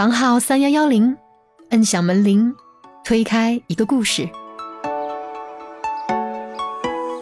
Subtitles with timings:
[0.00, 1.14] 房号三幺幺零，
[1.72, 2.54] 摁响门铃，
[3.04, 4.26] 推开一个故事。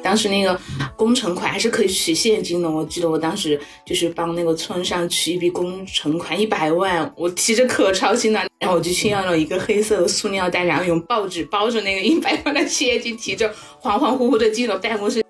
[0.01, 0.57] 当时那个
[0.95, 13.53] 工程款还是可以取现金的，我记得我当时就是帮那个村上取一笔工程款一百万，我提着可操心了，然后我就去要了一个黑色的塑料袋，然后用报纸包着那个一百万的现金，提着
[13.83, 15.21] 恍恍惚惚的进了办公室。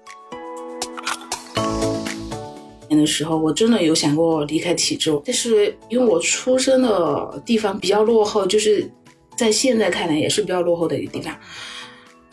[2.98, 8.90] 的时候，我真的有想过离开体制，但是因为我出生的地方比较落后，就是
[9.36, 11.34] 在现在看来也是比较落后的一个地方。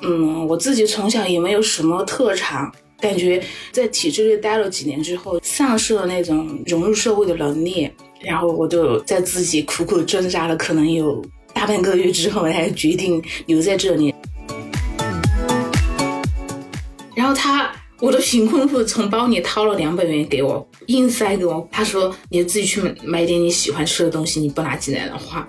[0.02, 2.70] 嗯，我自己从小也没有什么特长，
[3.00, 3.42] 感觉
[3.72, 7.90] 在体制内待了几年之后，丧失了那种融入社会的能力。
[8.22, 14.14] 然后我就在自己苦苦挣扎了可能有大半个月之后，才决定留在这里。
[17.16, 17.72] 然后他，
[18.02, 21.66] 我的贫困户从包里掏了两百元给我，硬塞给我。
[21.72, 25.48] 他说：“你自己去买点你喜欢吃的东西，你不拿进来的话。”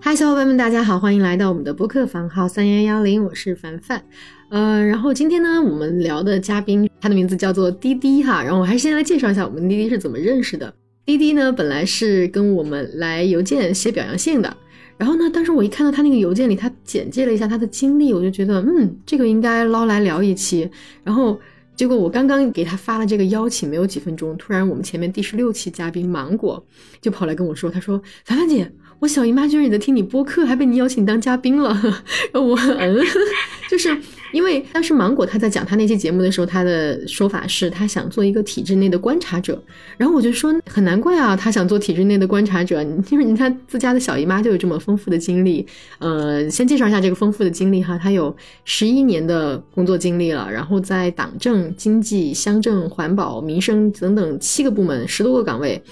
[0.00, 4.02] 嗨，小伙伴们，大家好，欢迎来到我们的播客房号三幺幺零，我是凡凡。
[4.48, 8.42] 呃，然后今天呢，我们聊的嘉宾，他的名字叫做滴滴哈。
[8.42, 10.72] 然后我还是先来介绍一下我们滴滴是怎么认识的。
[11.04, 14.56] 滴滴呢，本来是跟我们来邮件写表扬信的。
[14.96, 20.70] 然后呢，当时我一看到他那个邮件里，他简介了一下他的经历，我就觉得，嗯，这个应该捞来聊一期。
[21.02, 21.40] 然后
[21.74, 26.64] 结果我刚刚给他发了这个邀请，没有几分钟，突然我们前面第十六期嘉宾芒果
[27.00, 31.76] 就跑来跟我说，他说：“凡凡姐。”我小姨妈居然也在听你播客，还被你邀请当嘉宾了。
[32.34, 32.96] 我嗯，
[33.68, 33.90] 就是
[34.32, 39.62] 因为当时芒果他在讲他那期节目的时候，他的说法是他想做一个体制内的观察者。
[39.96, 45.66] 然后我就说很难怪啊，他想做体制内的观察者，因 为你看自家的小姨妈就有这么丰富的经历。
[45.98, 55.82] 呃，先介绍一下这个丰富的经历哈，他有十一年的工作经历了，然后在党政、经济、乡镇、环保、民生等等七个部门，十多个岗位。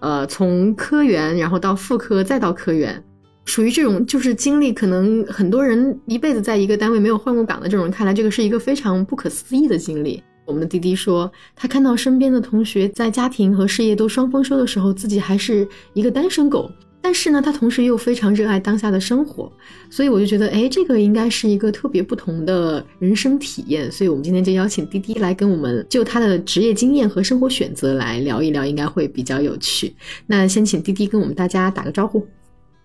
[0.00, 3.02] 呃，从科员，然后到副科，再到科员，
[3.44, 10.22] 属于这种就是经历，可能很多人一辈子在一个单位没有换过岗的这种人看来，这个是一个非常不可思议的经历。
[10.46, 16.70] 我们的滴滴说，他看到身边的同学在家庭和事业都双丰收的时候，自己还是一个单身狗。
[17.00, 19.52] 但是呢，他同时又非常热爱当下的生活，
[19.90, 23.92] 所以我就觉得，哎，这个应该是一个特别不同的人生体验。
[23.92, 29.94] 所以我们今天就邀请滴滴来跟我们就他的职业经验和生活选择来聊一聊，应该会比较有趣。
[30.26, 32.26] 那先请滴滴跟我们大家打个招呼。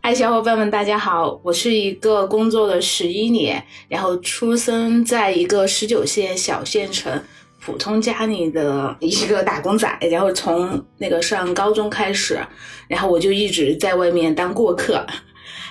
[0.02, 7.22] 嗨，小伙伴们，大家好，我是一个工作了十一年，然后出生在一个十九线小县城。
[7.60, 12.40] 普通家里的一个打工仔，然后从那个上高中开始，
[12.88, 15.06] 然后我就一直在外面当过客。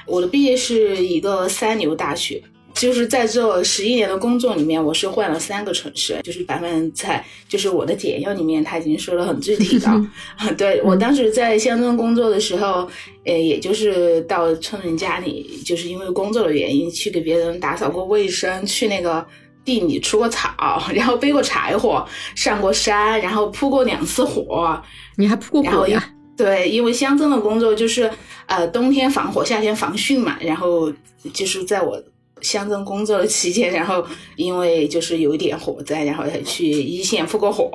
[0.07, 2.43] 我的毕业是一个三流大学，
[2.75, 6.21] 就是在这十一年的工作里面，我是换了三个城市。
[6.23, 10.07] 就是百分在就是我的简要里面，他已经说的很具体的。
[10.57, 12.89] 对我当时在乡村工作的时候，
[13.25, 19.27] 呃，也就是到村民家里，就是因为工作的原因，去给别人打扫过卫生，去那个。
[19.65, 22.03] 地里除过草，然后背过柴火，
[22.35, 24.83] 上过山，然后扑过两次火。
[25.17, 26.03] 你还扑过火呀？
[26.39, 28.11] 对，因为乡镇的工作就是，
[28.47, 30.39] 呃，冬天防火，夏天防汛嘛。
[30.41, 30.91] 然后
[31.35, 32.03] 就是在我。
[32.41, 34.05] 乡镇工作的期间， 然后
[34.37, 37.71] 因为就是有一点火灾，然后才去一线扑过火。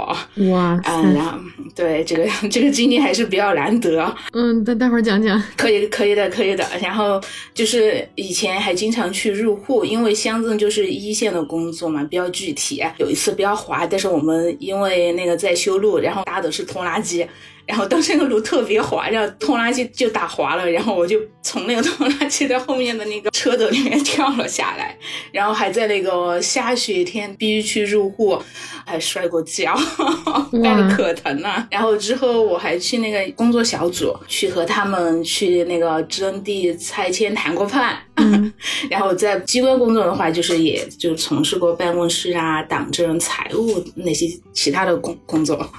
[0.50, 1.38] 哇，嗯，然后
[1.76, 4.14] 对这个这个经历还是比较难得。
[4.34, 5.42] 嗯，待待会儿讲讲。
[5.56, 6.66] 可以，可以的，可以的。
[6.82, 7.22] 然后
[7.54, 12.84] 就是以前还经常去入户，因为乡镇就是一线的工作嘛，比较具体。
[12.98, 17.26] 有一次比较滑，但是我们因为那个在修路，然后搭的是拖拉机。
[17.66, 24.98] 然后当时那个路特别滑，然后拖拉机就打滑了，然后我就从那个拖拉机的后面的那个车斗里面跳了下来，
[25.32, 28.38] 然后还在那个下雪天必须去入户，
[28.86, 29.76] 还摔过跤，
[30.52, 31.68] 摔的可疼了。
[31.72, 37.98] 然后之后我还去那个工作小组，去和他们去那个征地拆迁谈过判。
[38.90, 45.70] 然后在机关工作的话，就是也就从事过办公室啊、党政、财务那些其他的工工作。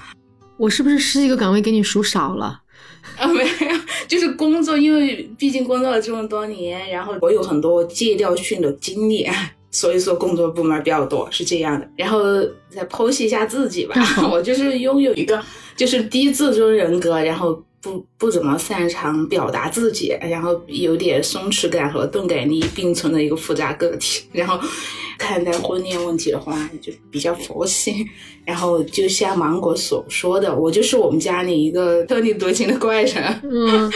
[0.56, 2.61] 我是不是十几个岗位给你数少了？
[3.17, 9.27] 啊，没有，就是工作，因为毕竟工作了这么多年，然后我有很多借调训的经历，
[9.71, 11.89] 所以说工作部门比较多，是这样的。
[11.97, 12.23] 然后
[12.69, 13.95] 再剖析一下自己吧，
[14.33, 15.43] 我就是拥有一个
[15.77, 17.62] 就是低自尊人格，然后。
[17.85, 24.25] 不不怎么擅长表达自己，然后有点松弛感和钝感力并存的一个复杂个体。
[24.33, 24.59] 然后
[25.19, 28.07] 看待婚恋问题的话，就比较佛系。
[28.45, 33.41] 然后就像芒果所说的，我就是我们家里一个特立独行的怪人。
[33.43, 33.91] 嗯，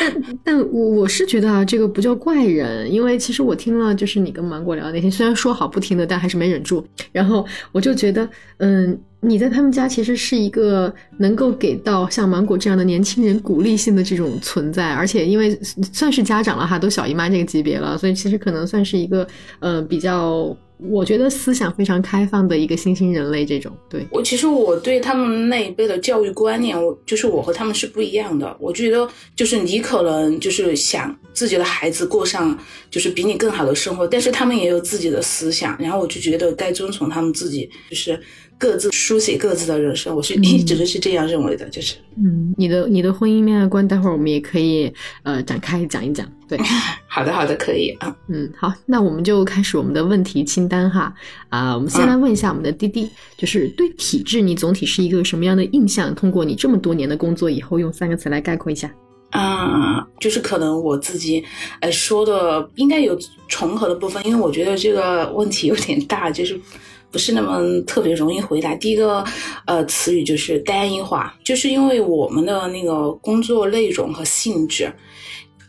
[0.00, 6.84] 但但我我是觉得啊，这个不叫怪人，因为其实我听了就是你跟芒果聊的那天，虽然说好不听的，但还是没忍住。
[7.12, 15.58] 然后我就觉得，嗯，你在他们家其实是一个能够给到像芒果这样的年轻人鼓励性的这种存在，而且因为
[15.92, 19.26] 算是家长了哈，都小姨妈这个级别了，所以其实可能算是一个
[19.60, 20.56] 呃比较。
[20.80, 28.56] 我觉得思想非常开放的一个新兴人类，这种对我其实我对他们那一辈的教育观念，我就是我和他们是不一样的。
[28.60, 32.56] 我觉得就是你可能就是想自己的孩子过上
[32.92, 38.20] 就是比你更好的生活，但是他们也有自己的思想，然后我就觉得该遵从他们自己，就是。
[38.58, 41.94] 各自书写各自的人生，我是一直都是这样认为的，就是。
[42.16, 46.26] 嗯，你的你的婚姻恋爱观，待会儿我们也可以呃展开讲一讲。
[46.48, 46.58] 对，
[47.06, 48.12] 好的好的，可以啊。
[48.26, 51.14] 嗯，好，那我们就开始我们的问题清单哈。
[51.50, 56.12] 啊，我们先来问一下我们的滴滴，就是对体制你总体是一个什么样的印象？
[56.12, 58.90] 通过你这么多年的工作以后，用三个词来概括一下。
[59.30, 61.44] 啊，就是可能我自己
[61.80, 63.16] 呃说的应该有
[63.46, 66.60] 重合的部分，因为我觉得这个问题有点大，就是。
[67.10, 68.74] 不是那么特别容易回答。
[68.74, 69.24] 第一个，
[69.66, 74.92] 呃，词语就是单一化，就是因为我们的那个工作内容和性质，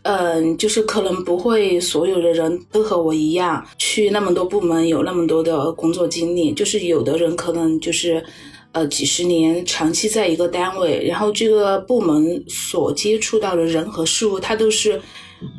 [0.02, 6.52] 嗯，就是可能不会所有的人都和我一样去那么多部门，有那么多的工作经历。
[6.52, 8.22] 就是有的人可能就是，
[8.72, 15.00] 呃，几十年长期在一个单位，然后这个部门所接触到的人和事物，它都是，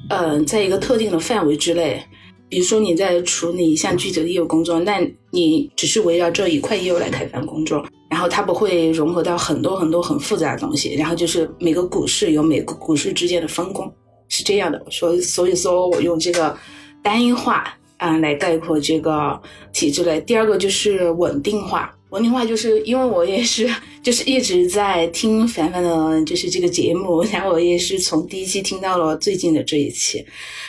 [0.09, 2.03] 嗯，在一个特定的范围之内。
[2.51, 4.99] 比如说你在处理一项具体的业务工作，那
[5.31, 13.89] 你只是围绕这一块业务来开展工作，然后它不会融合到很多很多很复杂的东西，然后就是每个股市有每个股市之间的分工，
[14.27, 14.85] 是这样的。
[14.91, 16.53] 所以所以说我用这个
[17.01, 17.63] 单一化
[17.95, 20.19] 啊来概括这个体制类。
[20.19, 23.65] 第二个就是稳定化，稳定化就是因为我也是
[24.03, 30.25] 就是一直在听凡凡的就是这个节目，然后我也是从第一期听到了最近的这一期，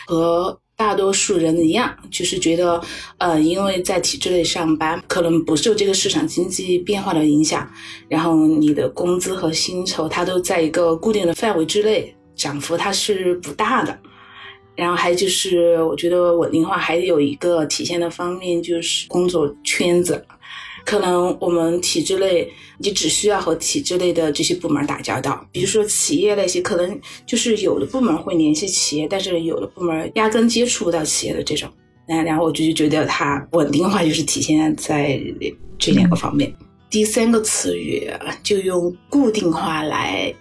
[0.07, 0.57] 和。
[0.75, 2.81] 大多数人一样，就是觉得，
[3.17, 7.69] 呃，因为在体制内上班，可能不受这个市场经济变化的影响，
[8.09, 13.97] 然后你的工资和薪酬它都在一个固定的范围之内，涨幅它是不大的。
[14.75, 20.25] 然后还就是，我觉得稳定化还有一个体现的方面就是工作圈子。
[20.85, 22.47] 可能我们体制内，
[22.77, 31.69] 你只需要和体制内的这些部门打交道，比如说企业那些，可能就是有的部门会联系企业，但是有的部门压根接触不到企业的这种。
[32.05, 35.17] 那然后我就觉得它稳定化就是体现在
[35.79, 36.53] 这两个方面。
[36.89, 38.11] 第三个词语
[38.43, 40.31] 就用固定化来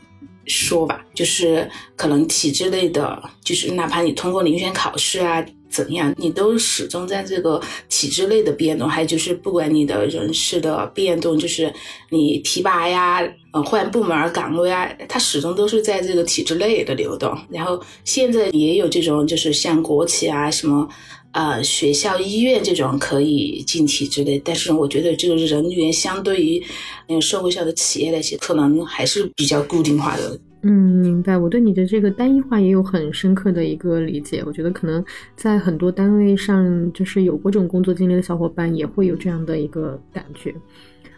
[0.47, 5.45] 说吧，就是可能体制内的，就是哪怕你通过遴选考试啊。
[5.73, 11.73] 怎样，你都始终在这个体制内的变动，还有就是不管你的人事的变动，就是
[12.11, 13.21] 你提拔呀，
[13.53, 17.35] 呃换部门岗位啊，它始终都是在这个体制内的流动。
[17.49, 20.87] 然后现在也有这种，就是像国企啊，什么
[21.33, 26.63] 呃学校、医院这种可以进体制内，但是我觉得这个人员相对于
[27.09, 30.39] 那个社会上的企业那些，可能还是比较固定化的。
[30.63, 31.37] 嗯，明白。
[31.37, 34.43] 我对你的这个单一化也有很深刻的一个理解。
[34.47, 35.05] 我觉得可能
[35.35, 40.55] 在很多单位上，就是有过这种工作经历的小伙伴也会有这样的一个感觉。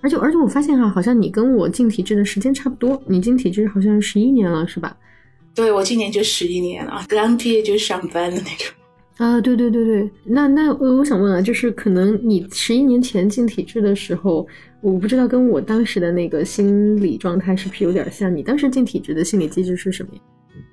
[0.01, 3.03] 而且，而且我发现哈，好像你跟我进体制的时间差不多。
[3.07, 4.97] 你进体制好像十一年了，是吧？
[5.55, 8.75] 对，我今年就十一年了，刚毕业就上班的那种。
[9.17, 10.11] 啊，对对对对。
[10.25, 14.47] 那那我我想问啊，就是可能你十一年前进体制的时候。
[14.81, 18.37] 我不知道跟我当时的那个心理状态是不是有点像？
[18.37, 20.21] 你当时进体制的心理机制是什么呀？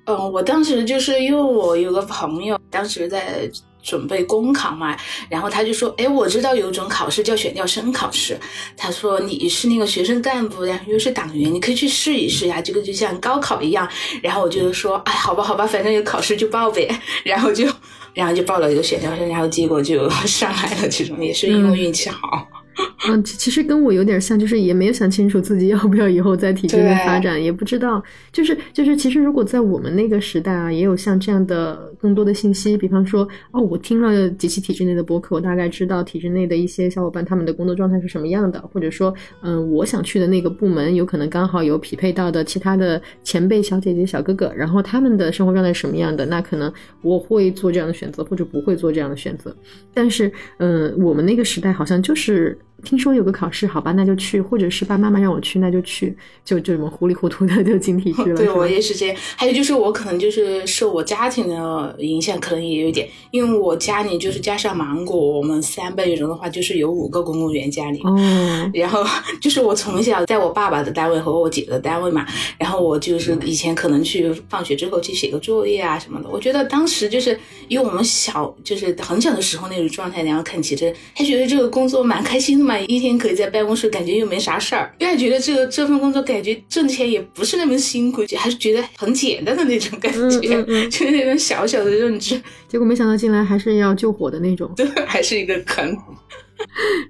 [0.04, 3.50] 嗯，我当时就是因为我有个朋友，当时在
[3.82, 4.96] 准备公考嘛，
[5.28, 8.38] 然后他就说：“哎，我知道有一种考试叫选调生考试。”
[8.76, 13.88] 他说：“你是那个学生干部，然后又是党员，你可以去试一试呀，这个就像高考一样。”
[14.22, 16.88] 然后我就说：“哎，好吧，好吧，反正有考试就报呗。
[17.24, 17.66] ”然后就，
[18.14, 20.88] 然后就报了一个选调生，然后结果就上来了。
[20.88, 22.48] 这种也是因为运气好。
[22.54, 22.61] 嗯，
[23.24, 28.02] 其实跟我有点像，就是也没有想清楚自己要不要以后在体制内发展，也不知道，
[28.32, 39.12] 就是就是，其实如果在我们那个时代啊，也有像这样的更多的信息，比方说，哦，我听了几期体制内的博客，我大概知道体制内的一些小伙伴他们的工作状态是什么样的，或者说，
[39.42, 49.54] 嗯，我想去的那个部门，有可能刚好有匹配到的其他的前辈小姐姐、小哥哥，然后他们的生活状态是什么样的，那可能我会做这样的选择，或者不会做这样的选择。
[49.92, 52.56] 但是，嗯，我们那个时代好像就是。
[52.84, 58.36] 听说有个考试，好吧，那就去，或者是爸妈妈让我去，那就去，就就这么糊里糊涂的 就进体制了。
[58.36, 59.16] 对我也是这样。
[59.36, 68.00] 还有就是我可能就是受我家庭的影响，可能也有一点，因为我家里就是加上芒果，我们三辈人的话就是有五个公务员家里。
[68.04, 69.04] 嗯， 然后
[69.40, 72.26] 就是我从小在我爸爸的单位和我姐的单位嘛，
[72.58, 76.28] 然后我就是以前可能去放学之后去写个作业啊什么的。
[76.28, 77.38] 我觉得当时就是
[77.68, 94.70] 因为我们小，就是很小的时候那种状态，然后看起这，还觉得这个工作蛮开心的嘛，一天可以在办公室，感觉又没啥事儿，因为觉得这个这份工作感觉挣钱也不是那么辛苦，还是觉得很简单的那种感觉，嗯嗯嗯 就是那种小小的认知， 结果没想到进来还是要救火的那种。
[94.76, 95.96] 对，还是一个坑。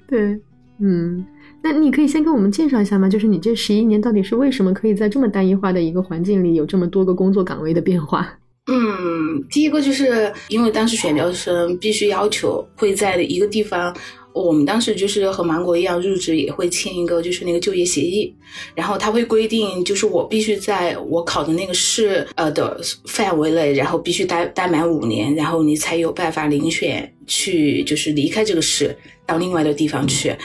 [0.08, 0.38] 对，
[0.80, 1.24] 嗯，
[1.62, 3.08] 那你可以先给我们介绍一下吗？
[3.08, 8.38] 就是你这十一年到底是为什么可以在这么单一化的一个环境里有这么多个工作岗位的变化？
[8.68, 13.92] 嗯，第一个就是因为当时选调生必须要求会在一个地方，
[14.32, 18.34] 我们当时就是和芒果一样入职也会签一个就是那个就业协议，
[18.74, 28.96] 然后他会规定就是我必须在我考的那个市呃的范围内，然后必须待待满五年，然后你才有办法遴选去就是离开这个市
[29.26, 30.36] 到另外的地方去，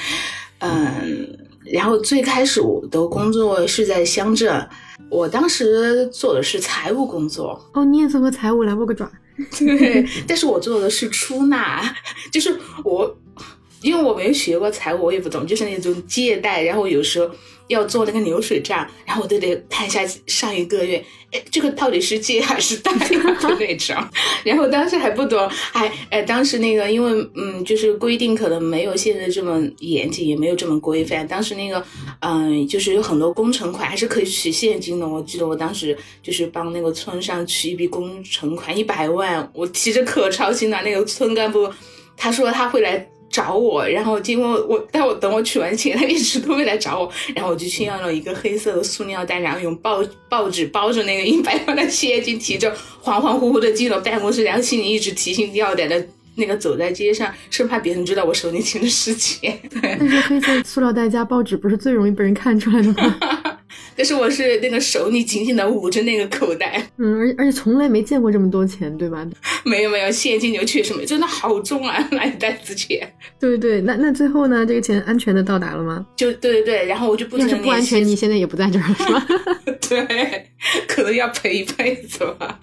[0.59, 4.67] 嗯，然后最开始我的工作是在乡镇。
[5.09, 9.09] 我当时做的是财务工作，哦，你也做过财务，来握个爪。
[9.57, 11.95] 对，但是我做的是出纳，
[12.33, 13.15] 就是我，
[13.87, 17.33] 因为我没有学过财务，我也不懂，就是那种借贷，然后有时候
[17.67, 21.01] 要做那个流水账，然后我都得看一下上一个月，
[21.31, 23.07] 哎，这个到底是借还是贷的
[23.57, 23.95] 那种，
[24.43, 31.81] 然后当时还不懂，还哎，当时那个因为嗯，就是规定可能没有现在这么严谨，也没有这么规范，当时那个
[32.19, 41.71] 嗯，就是有很多工程款还是可以取现金的，我记得我当时就是帮那个村上取一笔工程款一百万，我提着可操心了，那个村干部
[42.17, 43.07] 他说他会来。
[43.37, 56.03] 找我，然后结果我，但我等我取完钱，他一直都没来找我，然后我就去要了一个黑色的塑料袋，然后用报报纸包着那个一百万的现金，提着恍恍惚惚的进了办公室，然后心里一直提心吊胆的，
[56.33, 59.55] 那个走在街上，生怕别人知道我手里提的是钱。
[59.69, 63.17] 对， 但是黑色塑料袋加报纸不是最容易被人看出来的吗？
[63.95, 69.25] 但是我是那个手里紧紧的捂着那个口袋，嗯，而而且从来没见过这么多钱，对吧？
[69.69, 73.11] 没有没有现金流确实没，真的好重啊， 那一袋子钱。
[73.39, 74.65] 对对，那那最后呢？
[74.65, 76.05] 这个钱安全的到达了吗？
[76.15, 79.27] 就对对对，然后我就不停的要是不安全，你现在也不在这儿了，是吧？
[79.89, 80.47] 对，
[80.87, 82.59] 可能要赔一辈子吧。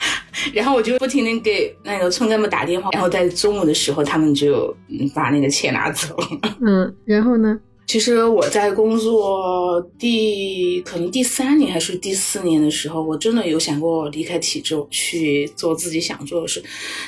[0.53, 6.57] 然后我就不停的给那个村干部打电话，然后在中午的时候，他们就嗯把那个钱拿走了。
[6.61, 7.59] 嗯，然后呢？
[7.87, 16.63] 其实我在工作第可能第三年还是第四年的时候，我真的有想过离开体制去做自己想做的事，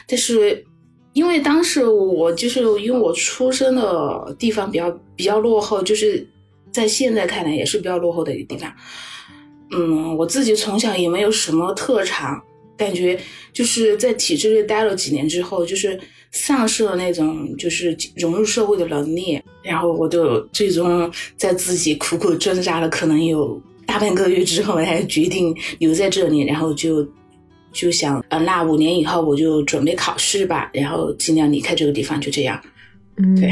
[0.07, 0.65] 但是
[1.15, 6.29] 因为当时我就是因为我出生的地方比较比较落后，就是
[6.71, 8.73] 在现在看来也是比较落后的一个地方。
[9.73, 12.41] 嗯，我自己从小也没有什么特长，
[12.77, 13.19] 感觉
[13.53, 15.99] 就是在体制内待了几年之后，就是。
[16.37, 27.09] 丧失了那种就是融入社会的能力，然后我就最终在自己苦苦挣扎了可能有大半个月之后，才决定留在这里，然后就
[27.73, 32.61] 就想，呃，那五年以后我就准备考试吧，然后尽量离开这个地方，就这样。
[33.17, 33.51] 嗯，对，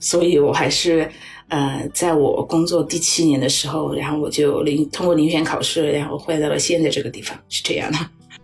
[0.00, 1.08] 所以我还是
[1.48, 7.98] 呃，在我工作第七年的时候，然后我就临通过遴选考试，然后换到了现在这个地方，是这样的。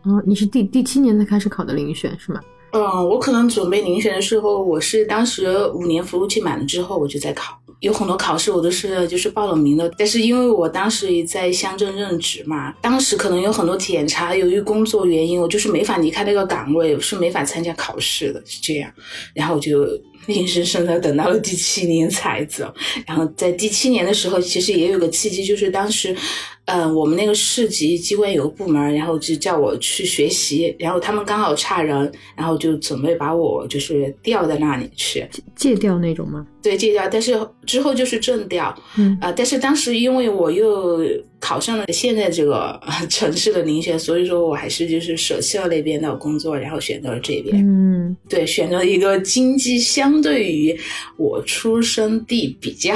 [0.04, 2.40] 哦，你是第第七年才开始考的遴选是吗？
[2.72, 7.56] 嗯，我可能准备遴选的时候，我是当时五年服务期满了之后，我就在考。
[7.80, 18.92] 有很多考试我都是就是报了名的，但是因为我当时也在乡镇任职嘛，当时可能有很多检查，由于工作原因，我就是没法离开那个岗位，是没法参加考试的，是这样。
[19.34, 19.86] 然后我就
[20.26, 22.72] 硬生生的等到了第七年才走。
[23.06, 26.16] 然后在第七年的时候，其实也有个契机，就是当时。
[26.66, 36.46] 嗯，我们那个市级机关有个部门，然后就叫我去学习，然后他们刚好差人，然后就准备把我就是调到那里去借调那种吗？
[36.62, 37.36] 对，借调，但是
[37.66, 41.00] 之后就是正调，嗯啊，但是当时因为我又
[41.40, 42.78] 考上了现在这个
[43.10, 50.76] 城市的遴选，所以说我还是就是舍弃了那边的工作，然后选择了这边，嗯，对，选择一个经济相相对于
[51.16, 52.92] 我出生地比较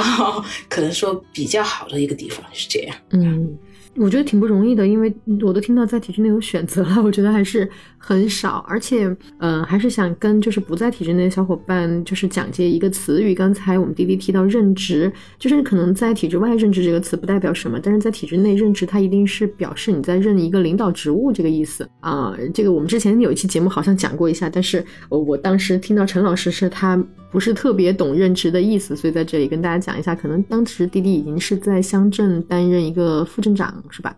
[0.67, 3.57] 可能说比较好的一个地方，是这样，嗯。
[3.97, 7.69] 我觉得挺不容易的，因为我都听到在体制内有选择了，我觉得还是
[8.07, 9.09] 很少，而且，
[9.39, 13.33] 呃，还是想跟就是不在体制内的小伙伴就是讲解一个词语。
[13.33, 22.37] 刚才我们滴滴提到任职，就是可能在体制外任职这个词不代表什么，但是在体制内任职，它一定是表示你在任一个领导职务这个意思啊。
[22.53, 27.03] 这个我们之前有一期节目好像讲过一下，但是我我当时听到陈老师是他。
[27.31, 34.15] 不是特别懂任职的意思，所以在这里跟大家讲一下，可能当时滴滴已经是在乡镇担任一个副镇长，是吧？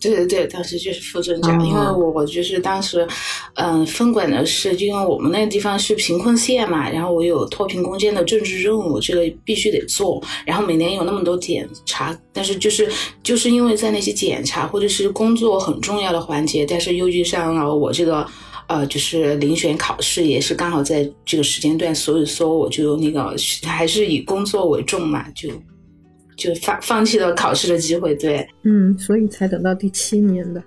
[0.00, 3.06] 对对对，当时就是副镇长，哦因为我我就是当时，
[3.54, 12.90] 嗯、分管的是，因为我们那个地方是贫困县嘛，然后我有脱贫攻坚的政治任务，这个必须得做，然后每年有那么多检查，但是就是
[13.22, 18.26] 就是因为在那些检查或者是工作很重要的环节，但是又遇上了我这个。
[18.66, 25.50] 呃，就是遴选考试也是刚好在这个时间段，所以说我就那个还是以工作为重嘛，就
[26.36, 28.46] 就放放弃了考试的机会，对。
[28.62, 30.62] 嗯，所以才等到第七年的。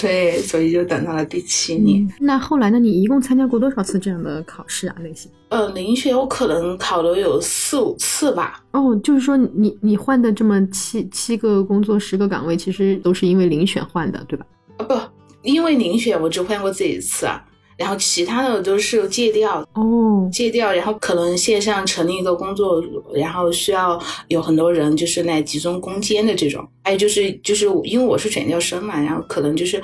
[0.00, 2.08] 对，所以就等到了第七年。
[2.18, 2.78] 那后来呢？
[2.78, 4.96] 你一共参加过多少次这样的考试啊？
[5.00, 5.30] 类型？
[5.50, 8.64] 呃，遴选我可能考了有四五次吧。
[8.72, 14.46] 哦，就是说你你换的这么七七个工作十个岗位，其实都是因为遴选换的，对吧？
[14.78, 14.98] 啊，不，
[15.42, 17.44] 因为遴选我只换过这一次啊，
[17.76, 26.66] 然后其他的都是借调，哦，借调，然后可能线上成立一个工作组，然后需要有很多人就是来集中攻坚的这种。
[26.84, 29.78] 还有就是就是因为我是选调生嘛，然后可能就是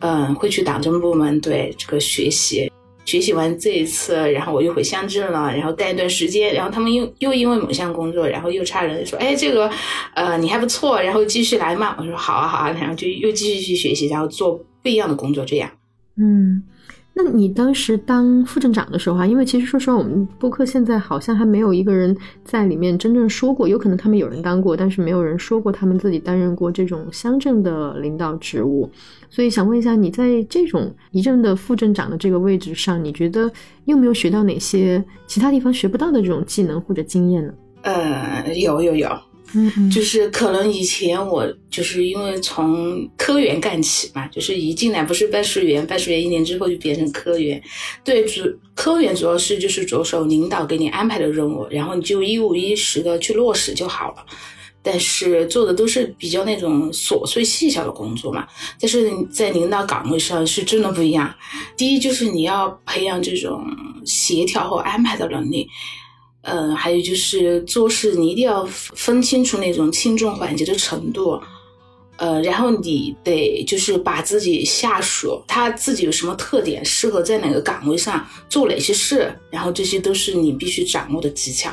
[0.00, 2.70] 嗯、呃会去党政部门对这个学习。
[3.06, 9.70] 学习完这一次，然后我又回乡镇了，然后待一段时间，然后他们又又因为某项工作，然后又差人说，哎，这个，
[10.14, 11.94] 呃，你还不错，然后继续来嘛。
[11.98, 15.70] 我说好啊好啊，然后就又继续去学习，然后做不一样的工作，这样。
[16.16, 16.62] 嗯，
[17.16, 28.90] 那你当时当副镇长的时候啊，因为其实说实话，我们播客现在好像还没有一个人在里面真正说过，有可能他们有人当过，但是没有人说过他们自己担任过这种乡镇的领导职务。
[29.30, 33.48] 所以想问一下，你在这种一镇的副镇长的这个位置上，你觉得
[33.84, 37.54] 有没有学到哪些其他地方学不到的这种技能或者经验呢？
[37.82, 39.08] 呃，有有有，
[39.92, 47.62] 就是可能以前我就是因为从科员干起嘛，就是一进来不是办事员，办事员一年之后就变成科员。
[48.02, 48.42] 对，主
[48.74, 54.24] 科员主要是就是着手领导给你安排的任务，然后你就一五一十的去落实就好了。
[54.86, 58.46] 但是做的都是比较那种琐碎细小的工作嘛，
[58.78, 61.34] 但是在领导岗位上是真的不一样。
[61.74, 63.64] 第一就是你要培养这种
[64.04, 65.66] 协调和安排的能力，
[66.44, 71.40] 呃，还有就是做事你一定要分清楚那种轻重缓急的程度，
[72.18, 81.70] 呃，然后你得就是把自己下属他自己有什么特点，适合在哪个岗位上做哪些事，然后这些都是你必须掌握的技巧。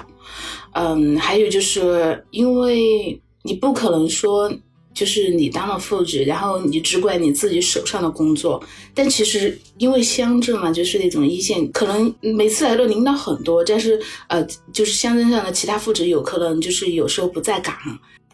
[0.73, 4.51] 嗯，还有就是因为你不可能说。
[4.93, 8.61] 就是你当了副职，然后你只管你自己手上的工作，
[8.93, 17.73] 但其实因为乡镇嘛，就是那种一线，可能每次来的领导很多，但是呃，就是乡镇上的其他副职有可能就是有时候不在岗，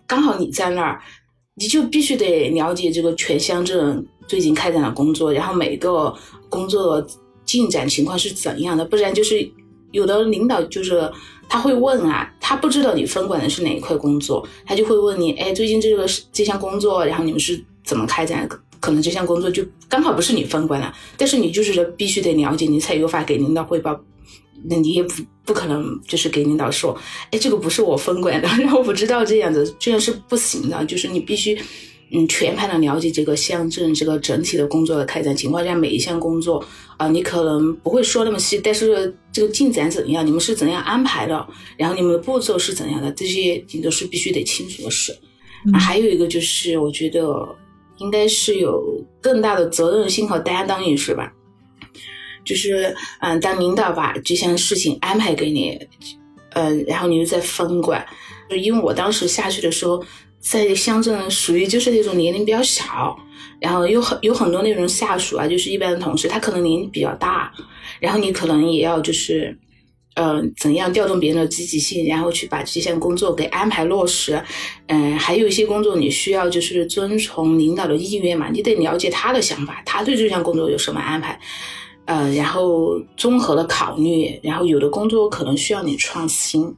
[0.08, 1.02] 刚好你在那儿，
[1.56, 6.14] 你就必须得了解这个全乡镇最近开展的工作，然后每个
[6.50, 7.06] 工作
[7.46, 9.48] 进展情况是怎样的，不然就是
[9.92, 11.12] 有的领导就是。
[11.50, 18.48] 他会问啊，他不知道你分管的是哪一块工作，他就会问你，哎，最近这个这项工作，然后你们是怎么开展？
[18.80, 24.00] 可能这项工作就刚好不是你分管的，但是你就是必须得了解，你才有法给领导汇报。
[24.70, 25.14] 那你也不
[25.46, 26.96] 不可能就是给领导说，
[27.32, 30.84] 哎，这个不是我分管的， 然后我不知道这样子，这样是不行的。
[30.86, 31.58] 就是你必须，
[32.12, 36.60] 嗯，全盘的了解这个乡镇这个整体的工作的开展情况，下每一项工作
[36.98, 45.14] 啊、呃，你可能不会说那么细，但是这个进展怎样，你们是怎样安排的，然后你们的步骤是怎样的，这些你都是必须得清楚的事。
[45.74, 47.28] 还有一个就是，我觉得
[47.98, 48.82] 应该是有
[49.20, 51.34] 更大的责任心和担当意识吧。
[52.46, 55.78] 就是，嗯，当领导把这项事情安排给你，
[56.54, 58.06] 嗯，然后你又在分管，
[58.50, 60.02] 就因为我当时下去的时候，
[60.40, 63.18] 在乡镇属于就是那种年龄比较小，
[63.60, 67.52] 然后有很有很多那种下属啊，就是一般的同事，他可能年龄比较大，
[68.00, 69.58] 然后你可能也要就是。
[70.20, 74.34] 呃，怎样调动别人的积极性，然后去把这项工作给安排落实？
[74.88, 81.40] 嗯、呃，还有一些工作你需要就是遵从领导的意愿嘛，你得了解他的想法，他对这项工作有什么安排？
[82.06, 86.76] 呃，然后综合的考虑，然后有的工作可能需要你创新，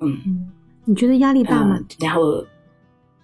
[0.00, 0.48] 嗯，
[0.86, 1.76] 你觉得压力大吗？
[1.78, 2.42] 嗯、然后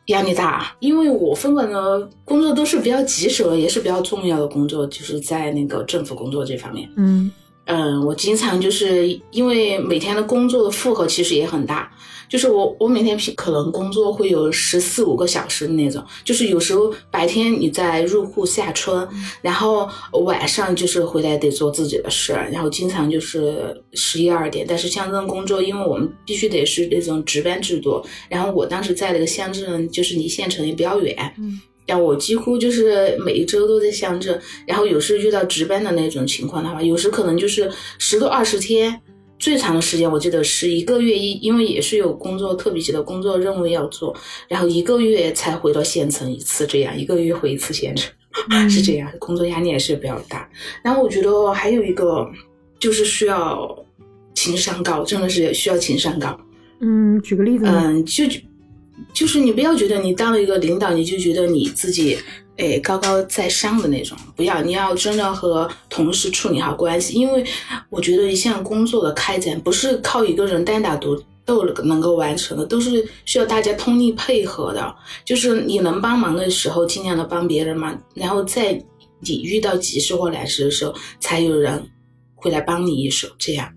[0.07, 7.31] 压力大，因为我分管的工作都是比较棘手，也是比较重要的工作，就是在那个政府工作这方面，嗯。
[7.67, 11.91] 嗯，我经常就是因为每天的工作的负荷其实也很大，
[12.29, 19.89] 就是我我每天可能工作会有十四五个小时的那种，就是有时候白天你在入户下村，嗯、然后
[20.25, 24.65] 晚上就是回来得做自己的事，然后经常就是十一二点。
[24.69, 31.61] 但是乡镇工作，因为我们必须得是那种值班制度，然后我当时在那个乡镇就是离县城也比较远，嗯。
[31.87, 39.01] 然后我几乎就是每一周都在乡镇，然后有时遇到值班的那种情况的话，有时可能就是十多二十天，
[39.39, 44.15] 最长的时间我记得是一个月一，因为也是有工作特别急的工作任务要做，
[44.49, 48.11] 然后一个月才回到县城一次，这样一个月回一次县城，
[48.69, 50.49] 是这样，工作压力也是比较大。
[50.83, 52.27] 然后我觉得还有一个
[52.79, 53.85] 就是需要
[54.35, 56.39] 情商高，真的是需要情商高。
[56.81, 57.85] 嗯，举个例子呢？
[57.87, 58.25] 嗯，就
[59.13, 62.19] 就是你不要觉得你当了一个领导，你就觉得你自己
[62.57, 67.45] 诶高高在上的那种，不要，你要真的和同事处理好关系，因为
[67.91, 74.95] 我觉得一项工作的开展不是靠一个人单打独斗能够完成的，都是需要大家通力配合的。
[75.25, 78.83] 就是你能帮忙的时候，尽量的帮别人嘛，然后在
[79.21, 81.89] 你遇到急事或难事的时候，才有人
[82.35, 83.69] 会来帮你一手，这样。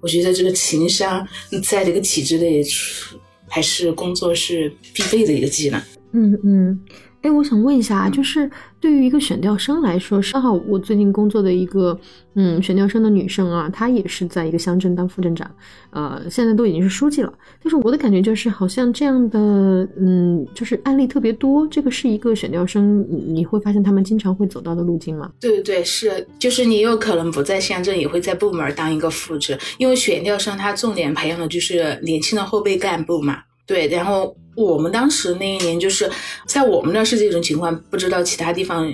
[0.00, 1.26] 我觉得这个情商
[1.62, 2.62] 在这个体制内
[3.50, 5.82] 还是工作是必备的一个技能。
[6.12, 6.80] 嗯嗯。
[7.22, 11.98] 哎，我想问一下，就是对于一个选调生来说，刚好我最近工作的一个
[12.34, 15.50] 嗯选调生的女生啊，她也是在一个乡镇当副镇长，
[15.90, 17.30] 呃，现在都已经是书记了。
[17.62, 21.66] 但是我的感觉就是，好像这样的嗯，就是案例特别多。
[21.66, 25.30] 这个是一个选调生，你会发现他们经常会走到的路径吗？
[25.40, 33.40] 对对对，是，就是你有可能不在乡镇，也会在部门当一个副职，因为选调生他重点培养的就是年轻的后备干部嘛。
[33.70, 36.10] 对，然后我们当时那一年就是
[36.44, 38.92] 在我们那是这种情况，不知道其他地方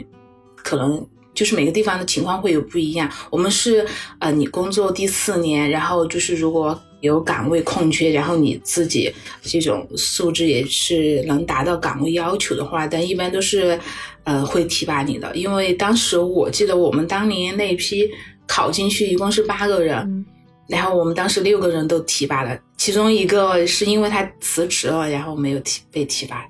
[0.54, 3.10] 可能就是每个地方的情况会有不一样。
[3.30, 3.86] 我们是
[4.18, 9.10] 呃，你工作第四年，然后就是如果有岗位空缺，然后你自己
[9.40, 13.80] 这种素质也是能达到岗位要求的话，但一般都是
[14.24, 15.34] 呃会提拔你的。
[15.34, 18.06] 因为当时我记得我们当年那批
[18.46, 20.26] 考进去一共是八个人。
[20.68, 26.44] 然后我们当时六个人都提拔了，其中一个是因为他辞职了，然后没有提被提拔，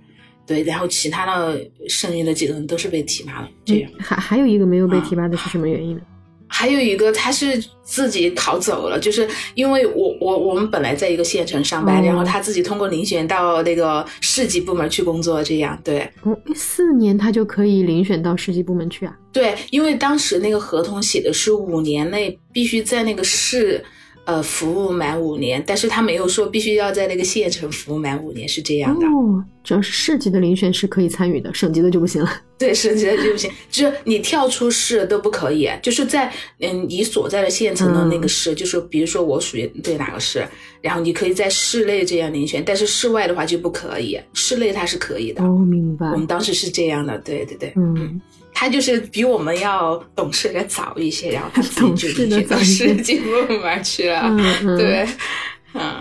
[0.47, 3.49] 对，然后其他的剩余的几个人都是被提拔了。
[3.67, 6.01] 这样，还还有一个没有被提拔的是什么原因呢？
[6.49, 16.09] 还有一个他是自己逃走了，就是因为我我我们本来在一个县城上班，然后他自己通过遴选到那个市级部门去工作，这样对。
[16.23, 19.15] 哦，四年他就可以遴选到市级部门去啊？
[19.33, 23.85] 对，因为当时那个合同写的是五年内必须在那个市。
[24.27, 29.07] 呃，服务满五年，但是他没有说必须要在那个县城服务满五年，是这样的。
[29.07, 32.31] 哦，只要是市级的遴选是可以参与的，省级的就不行了。
[32.59, 35.71] 对，省级的就不行，就是你跳出市都不可以。
[35.81, 40.45] 就是在嗯你所在的县城的那个市，就是比如说我属于对哪个市，
[40.83, 44.19] 然后你可以在市内这样遴选，但是市外的话就不可以。
[44.35, 45.45] 市内它是可以的。
[45.45, 46.07] 哦，明白。
[46.09, 48.21] 我们当时是这样的，对对对，嗯。
[48.59, 53.31] 他就是比我们要懂事的早一些，然后他自己 就去到市级部
[53.63, 54.35] 门去了。
[54.79, 55.07] 对，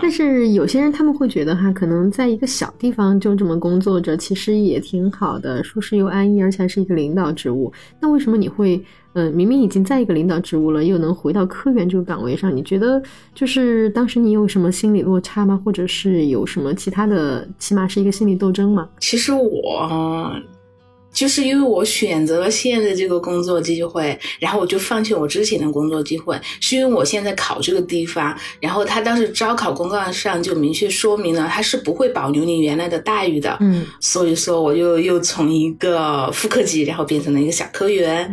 [0.00, 7.70] 但是有些人他们会觉得哈，可能在一个小地方就这么工作着，其实也挺好的，舒适又安逸，而且还是一个领导职务。
[8.00, 12.56] 那为什么你会，嗯，明明已经在一个领导职务了，又能回到科员这个岗位上？
[12.56, 13.02] 你觉得
[13.34, 15.60] 就是当时你有什么心理落差吗？
[15.62, 18.88] 或者是有什么其他的，起码是一个心理斗争吗？
[18.98, 20.32] 其实我。
[21.16, 38.30] 就是因为我选择了现在这个工作机会，然后我就放弃我之前的工作机会，是因为我现在考这个地方，然后他当时招考公告上就明确说明了他是不会保留你原来的待遇的，嗯，所以说我又又从一个副科级，然后变成了一个小科员，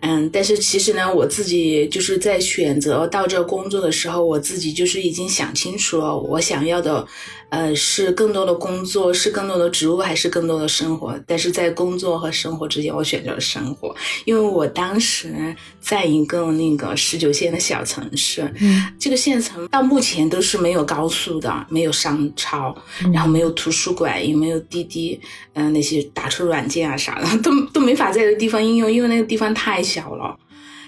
[0.00, 7.06] 嗯，但是其实呢，我自己就是在选择到这工作的时候，我自己就是已经想清楚了，我想要的。
[7.54, 11.16] 呃，是更多的工作，是更多的职务，还是更多的生活？
[11.24, 22.76] 但是在工作和生活之间，我选择了生活，因为我当时在一个那个十九线的小城市，嗯，这个县城到目前都是没有高速的，没有商超，
[23.12, 25.20] 然后没有图书馆，也没有滴滴，
[25.52, 30.36] 嗯，那些打车软件啊啥的，都都没法在这个地方应用，因为那个地方太小了。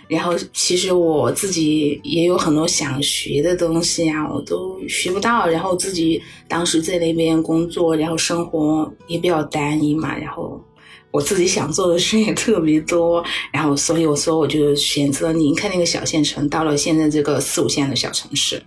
[0.09, 5.47] 然后其实我自己也有很多想学的东西啊，我都学不到。
[5.49, 10.17] 然后自己当时在那边工作，然后生活也比较单一嘛。
[10.17, 10.61] 然后
[11.11, 13.25] 我自己想做的事也特别多。
[13.53, 18.63] 然后所以我说我就选择离开那个小县城，到了现在这个四五线的小城市。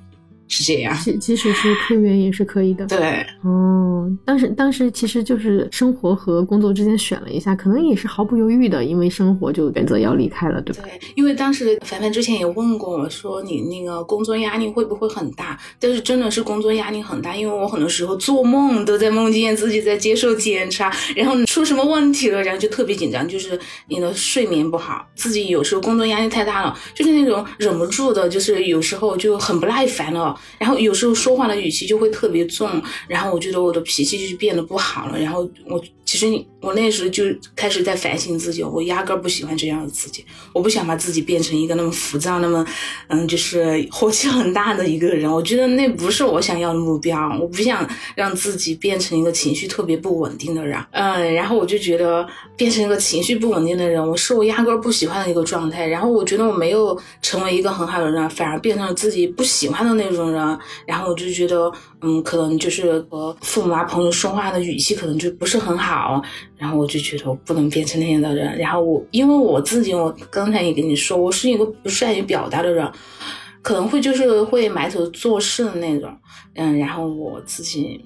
[0.49, 2.85] 是这样，即即使是科员也是可以的。
[2.87, 10.83] 对，哦，当时当时其实就是生活和工作之间选了一下，可能也是毫不犹豫的，因为生活就选择要离开了，对吧？
[10.83, 15.57] 对，因为当时凡凡之前也问过我说，你那个工作压力会不会很大？
[15.79, 23.57] 但是真的是工作压力很大，因为我很多时候做梦都在梦见自己在接受检查，然后出什么问题了，然后就特别紧张，就是
[23.87, 30.35] 你的睡眠不好，自己有时候工作压力太大了，就是那种忍不住的，就是有时候就很不耐烦了。
[30.57, 32.69] 然后有时候说话的语气就会特别重，
[33.07, 35.19] 然后我觉得我的脾气就变得不好了。
[35.19, 36.25] 然后我其实
[36.59, 37.23] 我那时候就
[37.55, 42.65] 开始在反省自己，我压根儿不喜欢这样的自己，我不想把自己变成一个那么浮躁、那么
[43.07, 45.31] 嗯，就是火气很大的一个人。
[45.31, 50.83] 我觉得那不是我想要的目标，我不想让自己变成一个情绪特别不稳定的人。
[50.91, 55.85] 嗯，然后我就觉得变成一个情绪不稳定的人，我是我压根儿不喜欢的一个状态。
[55.85, 60.59] 然后我觉得我没有成为一个很好的人，反而变成了自己不喜欢的那种人。
[60.85, 66.21] 然后我就觉得，嗯，可能就是和父母啊、朋友说话的语气可能就不是很好。
[66.57, 68.57] 然后我就觉得我不能变成那样的人。
[68.57, 72.89] 然后我因为我自己，我刚才也跟你说，我是一个不善于表达的人，
[73.61, 76.09] 可能会就是会埋头做事的那种。
[76.55, 78.03] 嗯，然后我自己。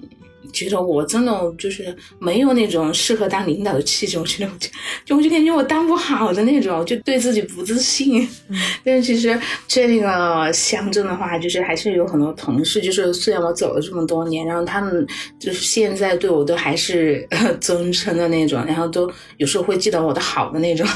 [0.54, 4.68] 觉得我真的就是没有那种适合当领导的气质，我觉得我就
[5.04, 8.26] 就我就感觉我当不好的那种，就对自己不自信。
[8.84, 15.06] 但是其实这个乡镇的话，就是还是有很多同事，就是虽然我走了这么多年，然后他们
[15.38, 17.26] 就是现在对我都还是
[17.60, 20.86] 尊称的那种，然后都有时候会记得我的好的那种。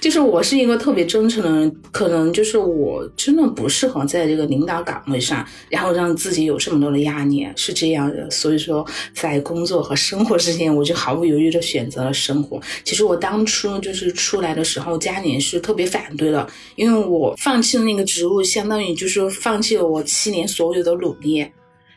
[0.00, 8.30] 就是我是一个特别真诚的人，可能就是我真的不适合在这个领导岗位上，然后让自己有这么多的压力，是这样的。
[8.30, 8.86] 所以说。
[9.14, 12.60] 在工作和生活之间，我就毫不犹豫的选择了生活。
[12.84, 21.46] 其实我当初就是出来的时候，家里是特别反对的，因为我放弃了那个职务，相当于就是放弃了我七年所有的努力。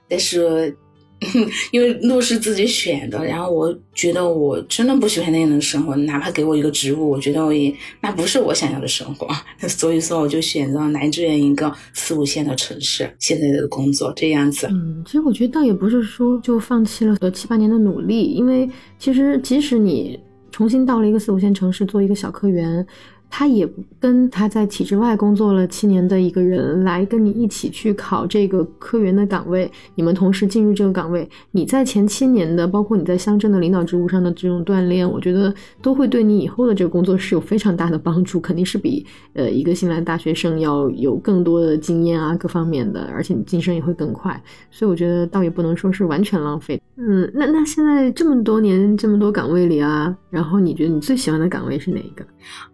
[0.10, 0.76] 但是。
[1.72, 9.28] 因为路是自己选的，然后我觉得我真的不喜欢那样的生活，哪怕给我一个职务，我觉得我也那不是我想要的生活，
[9.70, 14.68] 所以说我就选择来这样一个四五线的城市，现在的工作这样子。
[14.72, 20.20] 嗯，其实我觉得倒也不是说就放弃了七八年的努力，因为其实即使你
[20.52, 22.86] 重新到了一个四五线城市做一个小科员。
[23.34, 23.68] 他也
[23.98, 44.40] 跟他在体制外工作了七年的一个人来跟你一起去考这个科员的岗位，你们同时进入这个岗位，你在前七年的，包括你在乡镇的领导职务上的这种锻炼，我觉得都会对你以后的这个工作是有非常大的帮助，肯定是比呃一个新来的大学生要有更多的经验啊各方面的，而且你晋升也会更快，
[44.70, 46.80] 所以我觉得倒也不能说是完全浪费。
[46.98, 52.26] 嗯，那那现在这么多年这么多岗位里啊，然后你觉得你最喜欢的岗位是哪一个？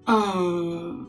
[0.08, 1.06] 嗯，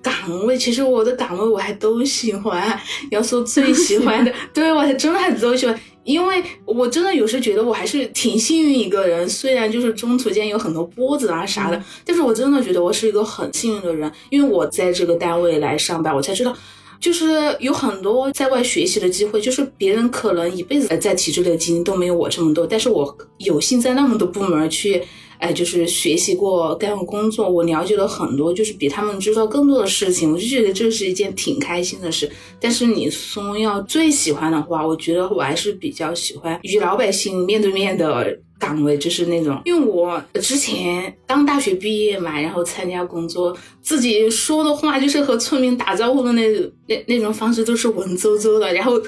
[0.00, 2.80] 岗位其实我的岗位我还都喜欢。
[3.10, 9.28] 要说最喜欢的， 对我还真的还都喜欢，因为我真的有时觉得我还是挺幸运一个人。
[9.28, 16.56] 虽然就是中途间有很多波折啊啥的，但是我真的觉得我是一个很幸运的人，因为我在这个单位来上班，我才知道，
[17.00, 25.02] 就是有很多在外学习的机会，就是别人可能一辈子在体制内的经历都没有我这么多，但是我有幸在那么多部门去。
[25.44, 32.30] 哎，就是学习过，干过工作，我了解了很多，就是比他们知道更多的事情，我就觉得这是一件挺开心的事。
[32.58, 46.50] 但是你说要最喜欢的话，我觉得我还是比较喜欢与老百姓面对面的岗位，就是那种，因为我之前刚大学毕业嘛，然后参加工作，自己说的话就是和村民打招呼的那
[46.86, 48.98] 那那种方式都是文绉绉的，然后。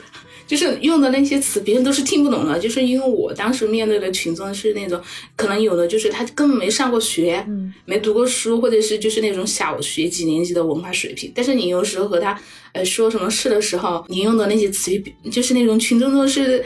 [0.46, 2.58] 就是用的那些词，别人都是听不懂的。
[2.58, 5.00] 就是因为我当时面对的群众是那种，
[5.34, 7.44] 可能有的就是他根本没上过学，
[7.84, 11.32] 没读过书，或者是就是那种小学几年级的文化水平。
[11.34, 12.38] 但是你有时候和他
[12.72, 16.64] 呃说什么事的时候，你用的那些词语，就是那种群众都是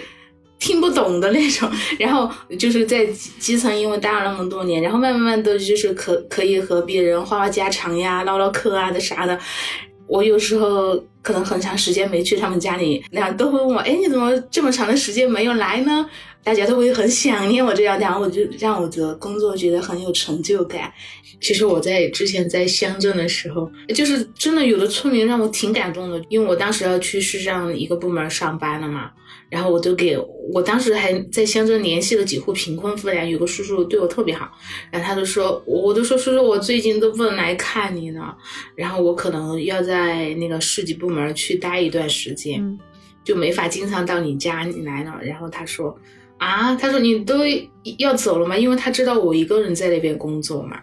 [0.58, 1.70] 听不懂的那种。
[1.98, 3.06] 然后就是在
[3.38, 9.38] 基层，因为待了那么多年，然后慢慢慢的就是可可以和别人话话家常呀、唠唠嗑啊的啥的。
[10.10, 16.04] 我有时候可能很长时间没去他们家里，然后都会问我，哎，你怎么这么长的时间没有来呢？
[16.42, 20.92] 大家都会很想念我这样，然后我就让我的工作觉得很有成就感。
[21.40, 29.12] 其实我在之前在乡镇的时候，就是真的有的村民让我挺感动的，因为我当时要去市上一个部门上班了嘛。
[29.50, 30.16] 然后我就给
[30.52, 34.50] 我当时还在乡镇联系了几户贫困妇联，有个叔叔对我特别好，
[34.90, 38.34] 然后他就说，我都说叔叔，我最近都不能来看你呢，
[38.74, 42.78] 然后我可能要在那个市级部门去待一段时间，
[43.24, 45.18] 就没法经常到你家里来了。
[45.22, 45.98] 然后他说，
[46.38, 47.38] 啊，他说你都
[47.98, 48.56] 要走了吗？
[48.56, 50.80] 因为他知道我一个人在那边工作嘛。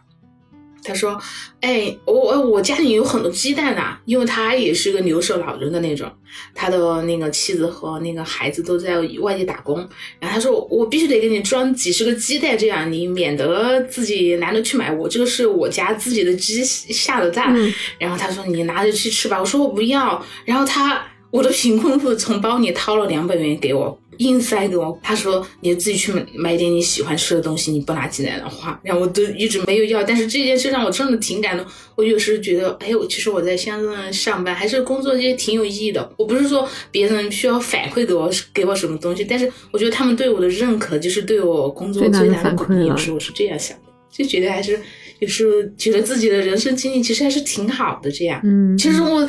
[0.88, 1.20] 他说
[1.60, 6.10] ：“哎，我我我家里有很多鸡蛋呢，因为他也是个留守老人的那种，
[6.56, 9.78] 他的那个妻子和那个孩子都在外地打工。
[10.20, 14.92] 然后他说，我必须得给你装几十个鸡蛋，这样你免得自己难得去买。
[14.92, 17.54] 我这个是我家自己的鸡下的蛋。
[18.00, 19.38] 然后他说，你拿着去吃吧。
[19.40, 20.24] 我说我不要。
[20.46, 24.98] 然后他。”我的贫困户从包里掏了两百元给我，硬塞给我。
[25.04, 30.02] 他说：“你自己去买买点你喜欢吃的东西，你不拿进来的话。”然后我都一直没有要。
[30.04, 31.66] 但是这件事让我真的挺感动。
[31.96, 36.10] 我有时觉得，哎，我其实我在乡镇上班还是工作这些挺有意义的。
[36.18, 42.86] 我不是说别人需要反馈给我给我什么东西，但是我觉得他们对我的认可就是对我工作最大的鼓励。
[42.88, 44.80] 有时我是这样想的，就觉得还是。
[45.20, 48.40] 有时候觉得自己的人生经历其实还是挺好的，这样。
[48.44, 49.28] 嗯，其实我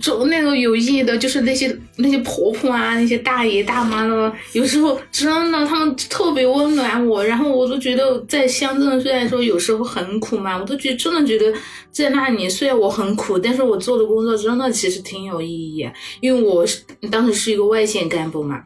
[0.00, 7.22] 做那个有意义的，就是那些那些婆婆啊，那些大爷大妈的，有时候真的他们特别温暖我。
[7.22, 11.52] 然后我都觉得在乡镇，虽然说有时候很苦嘛，我都觉真的觉得
[11.90, 15.86] 在那里，虽然我很苦，但是我做的工作真的其实挺有意义。
[16.22, 18.64] 因为我是当时是一个外县干部嘛，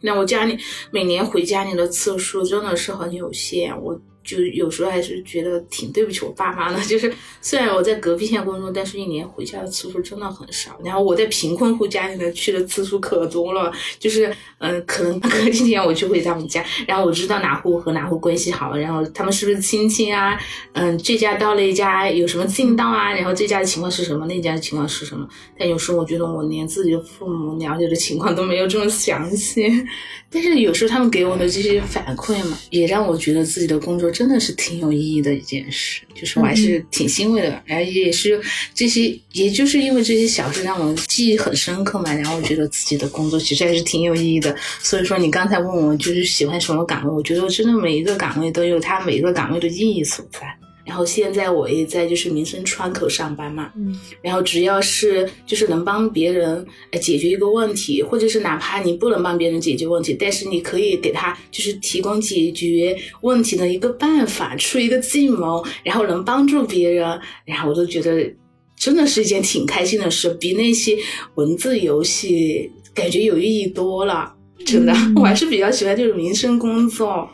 [0.00, 0.58] 那我家里
[0.90, 4.00] 每年回家里的次数真的是很有限，我。
[4.26, 7.10] 就有时候还是觉得挺对不起我爸妈的，就是
[7.40, 10.78] 虽然我在隔壁县工作，但是一年回家的次数真的很少。
[10.84, 20.36] 然后我在贫困户家里面去的次数可多了，就是嗯，可能隔几天我就回他们家，然后我知道哪户和哪户关系好，然后他们是不是亲戚啊？
[20.72, 23.12] 嗯，这家到那家有什么近道啊？
[23.14, 24.26] 然后这家的情况是什么？
[24.26, 25.26] 那家的情况是什么？
[25.58, 29.64] 但有时候我觉得我连自己的父母了解的情况都没有这么详细。
[30.28, 37.62] 但是有时候他们给我的这些反馈嘛，也让我觉得自己的工作真的是挺有意义的一件事，就是我还是挺欣慰的。
[37.66, 38.40] 然后也是
[38.74, 44.56] 这些，也就是因为这些小事让我记忆很深刻嘛，然后我觉得自己的工作其实还是挺有意义的。
[44.80, 50.40] 所以说你刚才问我就是喜欢什么岗位，我觉得真的每一个岗位都有它每一个岗位的意义所在。
[50.86, 56.64] 然后现在我也在就是民生窗口上班嘛，嗯，然后只要是就是能帮别人
[57.00, 68.32] 解决一个问题，或者是哪怕你不能帮别人解决问题，但是你可以给他就是提供解决问题的一个办法，出一个计谋，然后能帮助别人，然后我都觉得
[68.76, 70.96] 真的是一件挺开心的事，比那些
[71.34, 74.32] 文字游戏感觉有意义多了，
[74.64, 77.28] 真的， 我还是比较喜欢这种民生工作。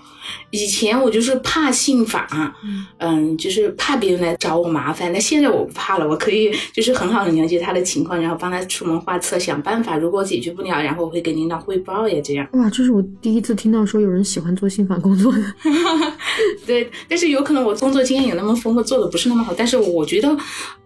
[0.52, 2.22] 以前我就是怕信访，
[2.98, 5.10] 嗯，就是怕别人来找我麻烦。
[5.10, 9.96] 那现在我不怕了，我可以就是很好的了解他的情况，然后帮他出谋划策，想办法。
[9.96, 12.46] 如果解决不了，然后我会给领导汇报呀，这样。
[12.52, 15.42] 哇，这是我第一次听到说有人喜欢做信访工作的。
[16.66, 19.54] 对，但是有可能我工作经验有那么丰富，做的不是那么好。
[19.56, 20.36] 但是我觉得，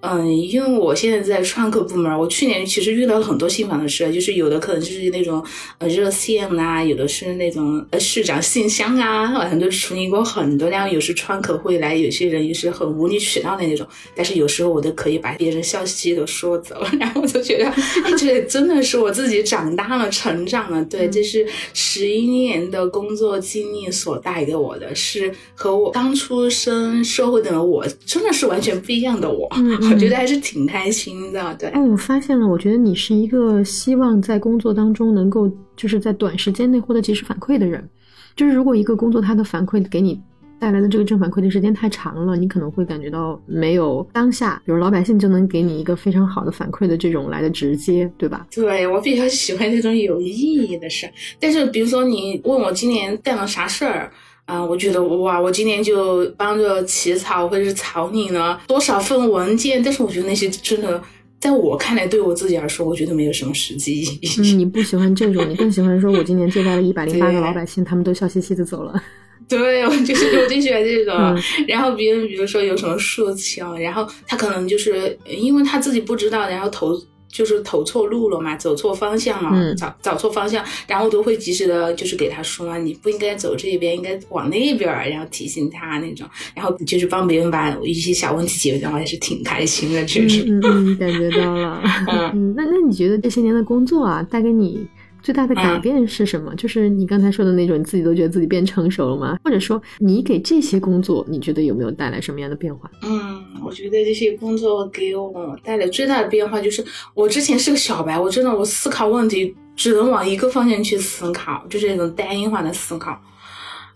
[0.01, 5.45] 嗯，因为我现在在创客部门，我去年其实遇到了很多信访的事，就是有的可能就是那种
[5.79, 9.56] 呃热线呐，有的是那种呃市长信箱啊。
[9.57, 17.73] 很多处理过很多，然后有时窗口会来，有些人也是很无理取闹的那种，但是有时候我都可以把别人笑嘻嘻的说走， 然后我就觉得，
[18.19, 20.85] 这真的是我自己长大了、成长了。
[20.85, 29.49] 对，这是十一年的工作经历所带给我的，是和我刚出生社会的我真的是完全不一样的我。
[29.91, 31.57] 我觉得还是挺开心的。
[31.59, 37.89] 对，哎，我发现了，我觉得你是一个希望在工作当中能够就是在短时间内获得及时反馈的人。
[38.37, 40.21] 就是如果一个工作它的反馈给你
[40.59, 48.47] 带来的这个正反馈的时间太长了，你可能会感觉到没有当下，比如老百姓就能给你一个非常好的反馈的这种来的直接，对吧？
[48.51, 51.13] 对我比较喜欢这种有意义的事儿。
[51.41, 54.13] 但是比如说你问我今年干了啥事儿
[54.45, 61.03] 啊，我觉得哇，我今年就帮着起草或者是草拟了多少份文件，但是我觉得那些真的。
[61.39, 64.29] 在我看来，对我自己来说，我觉得没有什么实际意义。
[64.39, 69.01] 嗯，你不喜欢这种，你更喜欢说，我今年接待了一百零八个老百姓，他们都笑嘻嘻的走了。
[69.49, 71.15] 对，我就是我就喜欢这种。
[71.69, 77.01] 然后别人比如说有什么事情，然后他可能就是因为他自己不知道，然后投。
[77.37, 90.45] 就是投错路了嘛，走错方向了，找找错方向，然后都会及时的，就是给他说，你不应该走这边，应该往那边，然后提醒他那种，然后就是帮别人把一些小问题解决掉，还是挺开心的，确实。
[90.49, 91.83] 嗯嗯，感觉到了。
[92.33, 94.87] 嗯，那那你觉得这些年的工作啊，带给你？
[95.27, 96.55] 最大的改变是什么？
[96.55, 99.37] 就是你刚才说的那种，你自己都觉得自己变成熟了吗？
[99.43, 102.89] 或者说，你给这些工作，你觉得有没有带来什么样的变化？
[103.03, 113.21] 嗯，我觉得这些工作给我带来最大的变化就是，我之前是个小白，我真的我思考问题只能往一个方向去思考，就是那种单一化的思考。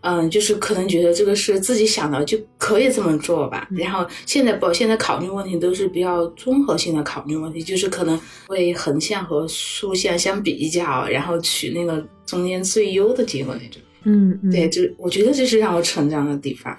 [0.02, 3.68] 嗯，就是可能觉得这个是自己想的就可以这么做吧。
[3.70, 13.82] 然后现在不，现在考虑问题都是比较综合性的考虑问题，就是可能会横向和竖向相比较，然后取那个中间最优的结果那种。
[14.04, 16.74] 嗯，对，就我觉得这是让我成长的地方，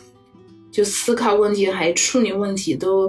[0.71, 3.07] 就思考问题还处理问题都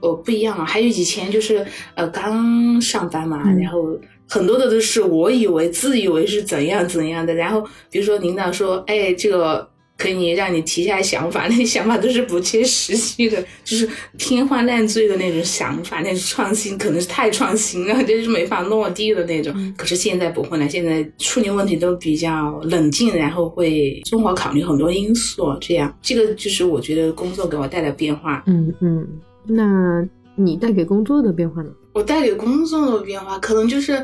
[0.00, 0.64] 呃不一样了。
[0.64, 3.96] 还有以前就是呃刚上班嘛，然后。
[4.32, 9.68] 很多的都是我以为自以为是怎样怎样的，然后比如说领导说，哎，这个
[9.98, 19.54] 可以让你提一下想法，那些想法都是不切实际的，就是天花乱坠的那种想法，那种创新可能是太创新了，就是没法落地的那种。
[19.76, 28.42] 可是现在不会了，现在处理问题都比较冷静，然后会综合考虑很多因素，这样这个就是我觉得工作给我带来变化。
[28.46, 29.06] 嗯嗯，
[29.46, 30.02] 那
[30.34, 31.68] 你带给工作的变化呢？
[31.92, 34.02] 我带给工作的变化，可能就是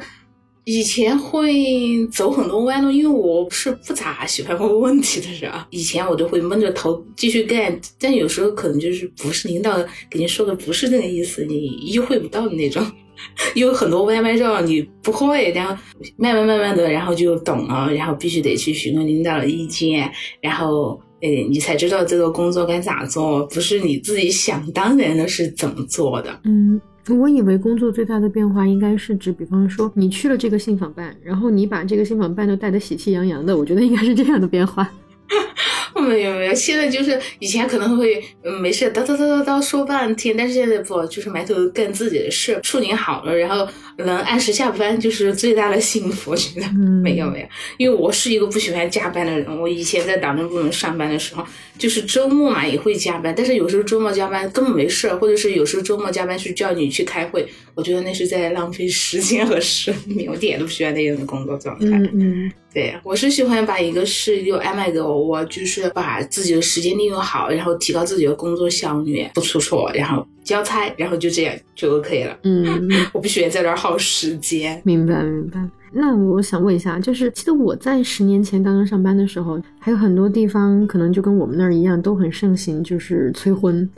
[0.69, 5.67] 以前会走很多弯路，因为我是不咋喜欢问问题的人啊。
[5.71, 12.85] 以前我都会闷着头继续干，但有时候可能就是不是领导给你说的不是这个意思，你意会不到的那种。
[13.57, 15.75] 有很多歪歪绕你不会，然后
[16.19, 20.13] 慢慢慢慢的，然后就懂了，然后必须得去询问领导的意见，
[20.43, 26.39] 然后诶，你才知道这个工作该咋做，不是你自己想当然的是怎么做的。
[26.45, 26.79] 嗯。
[27.15, 34.89] 我以为工作最大的变化应该是指，比方说你去了这个信访办，然后你把这个信访办都带得喜气洋洋的，我觉得应该是这样的变化。
[36.01, 38.23] 没有没有，现在就是以前可能会
[38.61, 43.67] 没事叨叨叨叨叨说半天，但是现在不，就是埋头干自己的事，处理好了，然后
[43.99, 46.33] 能按时下班就是最大的幸福。
[46.33, 46.67] 我觉得
[47.03, 47.47] 没有没有，
[47.79, 49.59] 因为我是一个不喜欢加班的人。
[49.59, 51.45] 我以前在党政部门上班的时候，
[51.79, 61.87] 就是周末嘛也会加班，但是有时候周末加班根本没事，或者是有时候周末加班是叫你去开会，我觉得那是在浪费时间和生命，我一点都不喜欢那样的工作状态。
[61.87, 62.53] 嗯嗯。
[62.73, 72.39] 对，我是喜欢把一个事又安排给我，我就是把自己的时间利用好，然后提高自己的工作效率，不出错，然后交差，然后就这样就 OK 了。
[72.43, 74.81] 嗯， 我不喜欢在这儿耗时间。
[74.85, 75.59] 明白，明白。
[75.93, 83.89] 那我想问一下，就是记得我在十年前刚刚上班的时候，还有很多地方可能就跟我们那儿一样，都很盛行，就是催婚。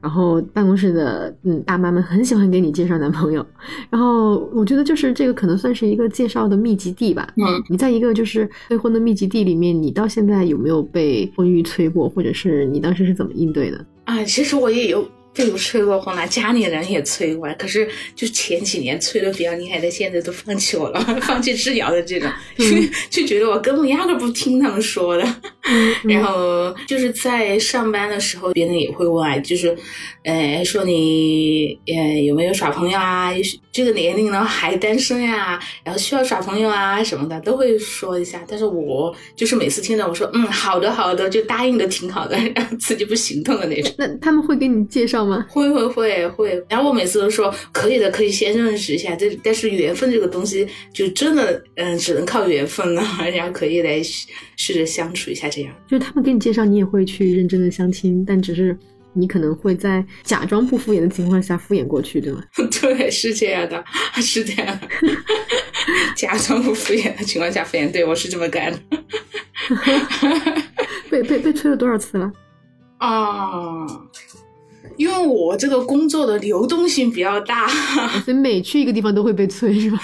[0.00, 3.44] 然后办公室的嗯大妈们很喜欢给你介绍男朋友，
[3.90, 7.28] 然后我觉得就是这个可能算是一个介绍的密集地吧。
[7.34, 13.84] 嗯，你在一个就是催婚的密集地里面，你到现在有没有被婚育催过，或者是你当时是怎么应对的？
[14.04, 15.04] 啊，其实我也有。
[15.38, 25.24] 被我催过婚了，家里人也催过，可是就前几年催的比较厉害的，现在都放弃我了， 放弃治疗的这种，因为就觉得我根本压根不听他们说的。
[26.02, 29.76] 然后就是在上班的时候，别人也会问，就是，
[30.24, 33.30] 呃，说你呃有没有耍朋友啊？
[33.70, 35.60] 这个年龄了还单身呀？
[35.84, 38.42] 然后需要耍朋友啊什么的，都会说一下。
[38.48, 43.92] 但是我就是每次听到我说嗯好的好的，就答应的挺好的，然后自己不行动的那种。
[43.98, 45.27] 那他们会给你介绍？
[45.48, 49.14] 会会会会，然后我每次都说可以的，可以先认识一下。
[49.16, 53.02] 这但是缘分这个东西，就真的嗯，只能靠缘分了。
[53.34, 54.02] 然后可以来
[54.56, 55.74] 试着相处一下，这样。
[55.88, 58.76] 就是他们给你介绍，你也会去认真的相亲，但只是
[59.12, 62.42] 你可能会在假装不敷衍的情况下敷衍过去，对吗？
[62.80, 63.84] 对，是这样的，
[64.22, 64.78] 是这样。
[66.14, 68.78] 假装不敷衍的情况下敷衍，对我是这么干的。
[71.10, 72.30] 被被被催了多少次了？
[72.98, 73.86] 啊。
[74.98, 77.66] 因为我这个工作的流动性比较大，
[78.24, 79.98] 所以每去一个地方都会被催，是吧？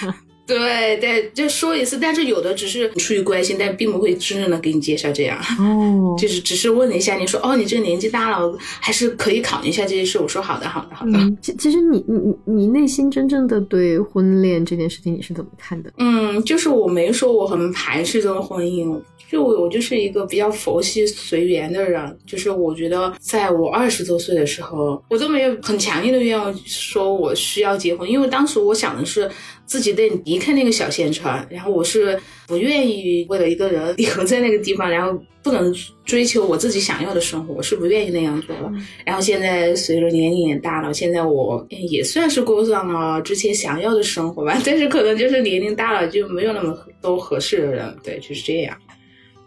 [0.46, 5.38] 对对，就说一次，但是有的只是出于关心，但并不会真正的给你介绍这样。
[5.58, 10.18] 哦， 就是只是问了一下，你说哦，你这个年纪大了，还是可以考虑一下这些事。
[10.18, 11.18] 我说好的，好的，好的。
[11.40, 15.90] 其其实你你你内心真正的对婚恋这件事情你是怎么看的？
[15.96, 18.94] 嗯，就是我没说我很排斥这种婚姻。
[19.34, 22.16] 就我，我就是一个比较佛系随缘的人。
[22.24, 29.28] 就是我觉得，在我二十多岁的时候，我都没有很强烈的愿望说我需要结婚，因为当时我想的是
[29.66, 32.16] 自己得离开那个小县城，然后我是
[32.46, 35.74] 不愿意为了一个人 留在那个地方，然后不能
[36.04, 38.72] 追求我自己想要的生活，我是不愿意那样做的。
[39.04, 48.76] 然后现在随着年龄也大了，现在我也算是过上了之前想要的生活吧，但是可能就是年龄大了就没有那么多合适的人，对，就是这样。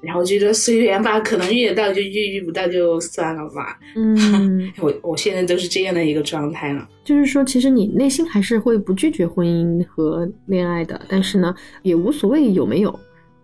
[0.02, 3.80] 然后觉得随缘吧，可能遇得到就遇，遇不到就算了吧。
[3.95, 6.88] 嗯， 我我现在都是这样的一个状态了。
[7.04, 13.00] 就是说，其实你内心还是会不拒绝婚姻和恋爱的，但是呢，也无所谓有没有，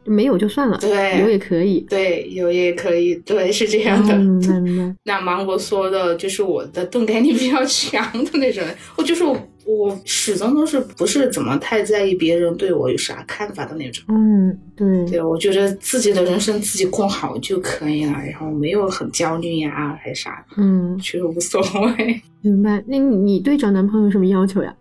[0.05, 0.77] 没有就算了。
[0.79, 1.79] 对，有也可以。
[1.89, 3.15] 对，有也可以。
[3.25, 4.13] 对，是这样的。
[4.13, 8.63] 嗯， 那芒果说的就是我的钝感力比较 强的那种，
[8.95, 9.35] 我就是我。
[9.65, 14.03] 我始终都是不是怎么太在意别人对我有啥看法的那种。
[14.09, 20.45] 嗯，对，对，我觉得自己的人生自己过好就可以了，然后没有很焦虑呀，还是啥。
[20.57, 21.61] 嗯，其实无所
[21.97, 22.21] 谓。
[22.41, 22.83] 明白。
[22.87, 24.73] 那你对找男朋友有什么要求呀？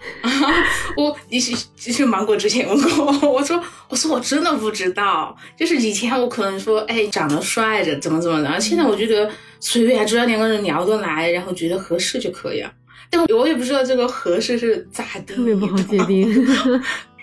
[0.22, 0.30] 啊，
[0.96, 9.30] 我你其实芒果之前问过 我说我说我真的不知道，就是以前我可能说哎长得帅着怎么怎么的，现在我觉得
[9.60, 12.72] 随便只要两个人聊得来，然后觉得合适就可以了。
[13.10, 16.32] 但我也不知道这个合适是咋的，特别不好界定。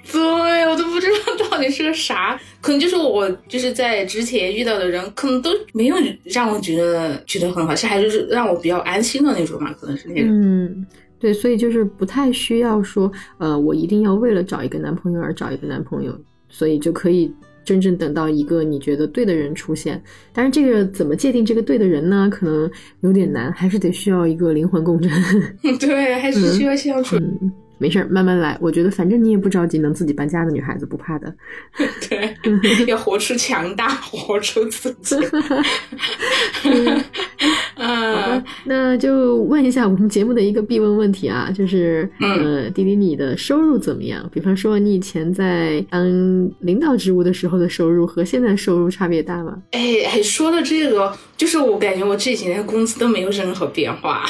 [0.09, 10.29] 对我都不知道到底是个啥，可能就是我就是在之前遇到的人，可能都没有让我觉得觉得很好，是还是让我比较安心的那种嘛，可能是那种。
[10.31, 10.85] 嗯，
[11.19, 16.17] 对，所以就是不太需要说，呃，我一定要为了找一个男朋友而找一个男朋友，
[16.47, 17.29] 所以就可以
[17.68, 20.01] 真正等到一个你觉得对的人出现。
[20.32, 22.30] 但是这个怎么界定这个对的人呢？
[22.32, 25.11] 可能有点难，还是得需要一个灵魂共振。
[25.78, 27.18] 对，还是需要相处。
[27.18, 28.57] 嗯，没事儿，慢慢来。
[28.61, 31.36] 我觉得反正你也不着急，能自己搬家的女孩子不怕的。
[32.07, 32.34] 对，
[32.88, 35.18] 要活出强大，活出自己。
[36.63, 37.03] 嗯，
[38.65, 44.30] 那就问一下我们节目的一个必问问题啊，就是，呃，迪迪，你的收入怎么样？
[44.34, 46.05] 比方说，你以前在当
[46.59, 49.57] 领导职务的时候的收入和现在收入差别大吗？
[49.71, 54.25] 哎哎，说到这个，就是我感觉我这几年工资都没有任何变化。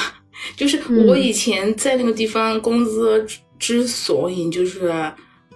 [0.55, 3.25] 就是我以前在那个地方工资
[3.57, 4.91] 之所以就是，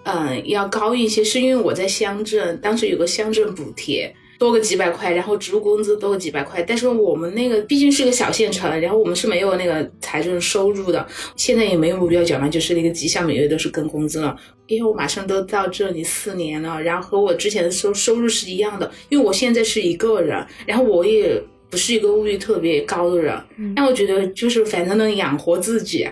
[0.03, 4.13] 嗯，要高一些，是因为我在乡镇，当时有个乡镇补贴。
[4.41, 14.35] 多个几百块，然后职务工资多个几百块，但是我们那个毕竟是个小县城，然后我们是没有那个财政收入的，现在也没有目标缴纳，就是那个绩效每月都是跟工资了。
[14.65, 21.39] 因为我马上都到这里四年了，然后和我之前的收收入是一样的，因为我现在是一个人，然后我也
[21.69, 23.39] 不是一个物欲特别高的人，
[23.75, 26.09] 但我觉得就是反正能养活自己。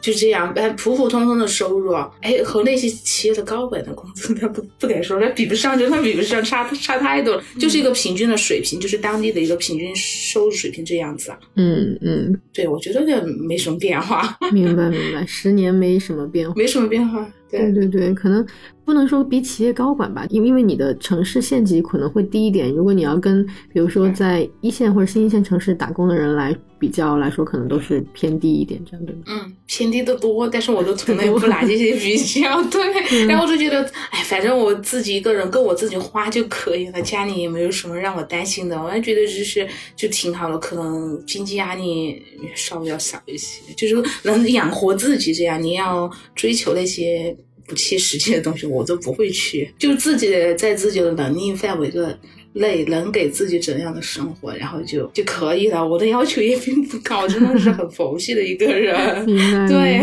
[0.00, 11.32] 就这样，哎，普普通通的收入，哎，和那些企业的高管的工资， 他不不敢说，他比不上，真的比不上，差差太多了，就是一个平均的水平，就是当地的一个平均收入水平这样子。
[11.56, 14.36] 嗯嗯，对，我觉得也没什么变化。
[14.52, 17.30] 明白明白，十年没什么变化，没什么变化。
[17.50, 18.46] 对对对，可能
[18.90, 22.68] 不能说比企业高管吧，因为因为你的城市县级可能会低一点。
[22.72, 29.22] 如果你要跟比如说在一线或者新一线城市打工的人来比较来说，可能都是偏低一点，这样对吗？
[29.26, 32.60] 嗯，偏低的多，但是我都从来不拿这些比较。
[32.68, 39.64] 对，然后我就觉得，哎，反正我自己一个人够我自己花就可以了，家里也没有什么让我担心的，我还觉得就是
[39.94, 42.20] 就挺好的，可能经济压力
[42.56, 45.62] 稍微要小一些，就是能养活自己这样。
[45.62, 47.36] 你要追求那些。
[47.70, 52.18] 不切实际的东西我都不会去，就自己在自己的能力范围的
[52.54, 55.86] 内能给自己怎样的生活，然后就就可以了。
[55.86, 59.26] 我的要求也并不高，真的是很佛系的一个人。
[59.68, 60.00] 对。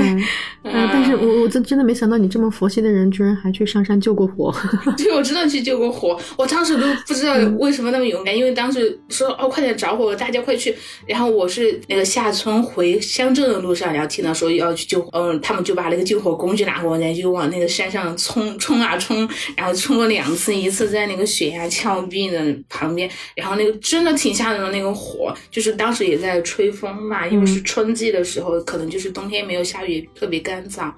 [0.64, 0.90] 啊！
[0.92, 4.54] 但是我我真真的没想到你这么佛系的人，居然还去上山救过火。
[4.98, 6.20] 对，我真的去救过火。
[6.38, 10.76] 我当时都不知道为什么那么勇敢，因为当时说哦，快点着火了，大家快去。
[11.06, 30.92] 然后我是那个下村回乡镇的路上，然后听到说要去救，嗯，他们就把那个救火工具拿过来，就往那个山上冲冲啊冲，然后冲了两次，一次在那个悬崖峭壁的旁边，然后那个真的挺吓人的那个火，就是当时也在吹风嘛，因为是春季的时候，可能就是冬天没有下雨，特别干燥，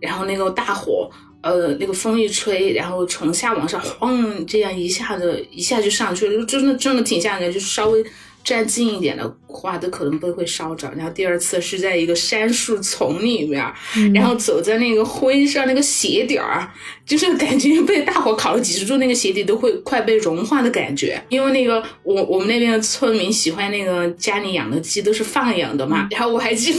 [0.00, 1.10] 然后那个大火，
[1.42, 8.04] 呃，那个风一吹，然后从下往上晃，这样一下子一下就上去了，就真的真的挺吓人，就是稍微
[8.44, 10.90] 站近一点的话，都可能都会烧着。
[10.96, 13.64] 然后第二次是在一个杉树丛里面，
[13.96, 16.66] 嗯然后走在那个灰上，那个鞋底儿，
[17.04, 21.22] 就是感觉被大火烤了几十度，那个鞋底都会快被融化的感觉。
[21.28, 26.78] 因为那个我我们那边的村民喜欢那个家里养的鸡都是放养的嘛， 然后我还记得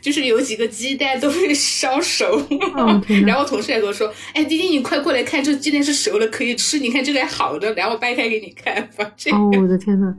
[0.00, 2.46] 就是有几个鸡蛋都被烧熟了，
[2.76, 9.32] 哦然后同事还跟我说：“哎，弟弟，你快过来看，这鸡蛋是熟了，可以吃，你看这个还好的。”然后我掰开给你看，发现。
[9.32, 10.12] 哦，我的天呐。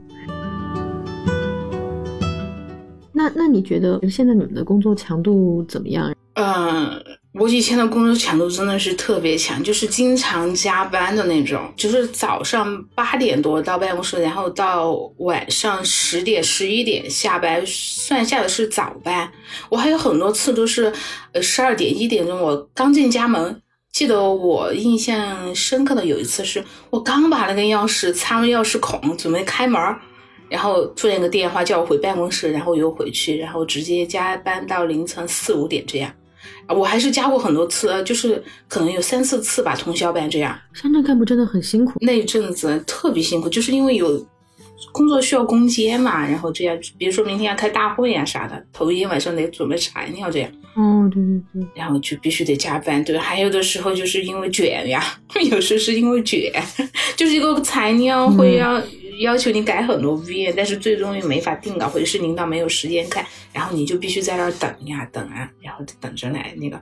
[3.16, 6.14] 那那你觉得现在你们的工作强度怎么样？
[6.34, 7.02] 嗯，
[7.32, 19.32] 我以前的工作强度真的是特别强，就是经常加班的那种，就是早上八点多到办公室，然后到晚上十点、十一点下班，算下的是早班。
[19.70, 20.92] 我还有很多次都是，
[21.32, 23.62] 呃，十二点、一点钟我刚进家门。
[23.90, 29.98] 记得我印象深刻的有一次是，我刚把那个钥匙插入钥匙孔，准备开门儿。
[30.48, 36.12] 然后突然一个电话叫我回办公室，然后又回去，然后直接加班到凌晨四五点这样。
[36.68, 40.58] 我还是加过很多次，就是可能有三四次吧，通宵班这样。
[40.74, 41.98] 乡镇干部真的很辛苦。
[42.00, 44.26] 那一阵子特别辛苦，就是因为有
[44.92, 50.50] 工作需要攻坚嘛，然后这样，比如说明天要开大会呀、啥的，头一天晚上得准备材料这样。
[50.74, 53.16] 哦，对对对，然后就必须得加班，对。
[53.16, 55.02] 还有的时候就是因为卷呀，
[55.50, 56.52] 有时是因为卷，
[57.16, 58.82] 就是一个材料会要、
[59.20, 66.80] 要求你改很多 V，，但是最终又没法定稿，或者是领导没有时间看，然后你就必须在那儿等呀等啊，然后等着来那个。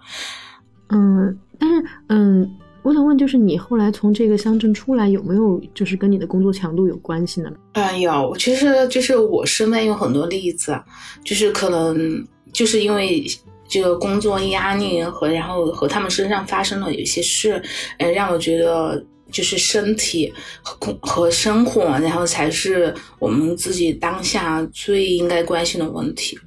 [0.89, 7.51] 嗯，但是嗯，我想问，就是你后来从这个乡镇出来，有没有就是跟你的工作强度有关系呢？
[7.73, 10.79] 嗯，有，其实就是我身边有很多例子，
[11.25, 13.25] 就是可能就是因为
[13.67, 17.61] 这个工作压力和然后和他们身上发生了有些事，
[17.99, 19.03] 呃，让我觉得
[19.35, 20.33] 就是身体
[20.63, 26.39] 和工和生活，然后才是我们自己当下最应该关心的问题。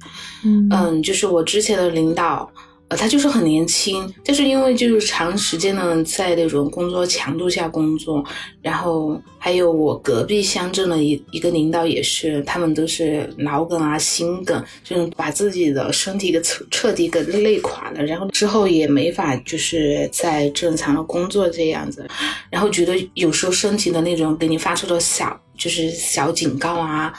[0.44, 2.50] 嗯嗯，就是我之前的领导。
[2.88, 8.24] 呃，他就是很年轻，但是因为就是长时间的在那种工作强度下工作，
[8.62, 22.08] 然后还有我隔壁乡镇的一一个领导也是，他们都是脑梗啊、心梗，就是把自己的身体给彻彻底给累垮了，然后之后也没法就是在正常的工作这样子，
[22.48, 27.12] 然后觉得有时候身体的那种给你发出的小就是小警告啊。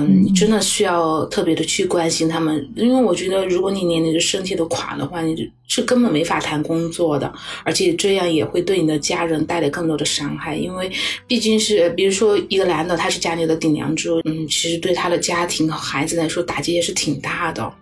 [0.00, 7.32] 嗯，真的需要特别的去关心他们，因为我觉得，如果你连你的身体都垮的话，你是根本没法谈工作的，
[7.64, 10.90] 而且这样也会对你的家人带来更多的伤害，因为
[11.26, 17.72] 毕竟是，比如说一个男的，他是家里的顶梁柱，嗯，其实对他的家庭和孩子来说打击也是挺大的。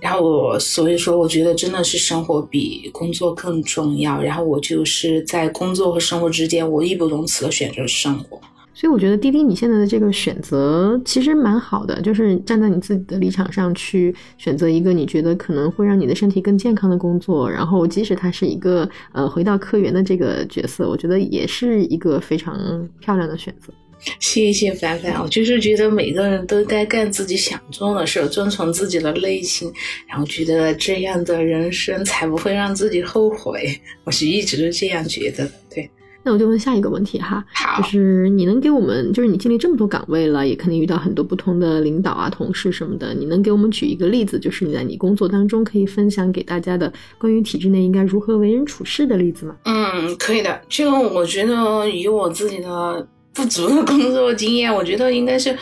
[0.00, 4.18] 然后我所以说，我觉得真的是生活比工作更重要。
[4.22, 8.40] 然后我就是在工作和生活之间，我义不容辞的选择生活。
[8.72, 23.72] 所以我觉得滴滴你现在的这个选择其实蛮好的，就是站在你自己的立场上去选择一个你觉得可能会让你的身体更健康的工作，然后即使它是一个呃回到科员的这个角色，我觉得也是一个非常漂亮的选择。
[24.18, 29.70] 谢谢凡凡，我就是觉得每个人都该干自己想做的事，遵从自己的内心，
[30.08, 33.78] 然后觉得这样的人生才不会让自己后悔。
[34.04, 35.90] 我是一直都这样觉得，对。
[36.22, 49.56] 那我就问下一个问题哈，好，就是你能给我们，就是你经历这么多岗位了，也肯定遇到很多不同的领导啊、同事什么的，你能给我们举一个例子，就是你在你工作当中可以分享给大家的关于体制内应该如何为人处事的例子吗？
[49.64, 50.60] 嗯，可以的。
[50.68, 55.56] 这个我觉得以我自己的不足的工作经验，我觉得应该是，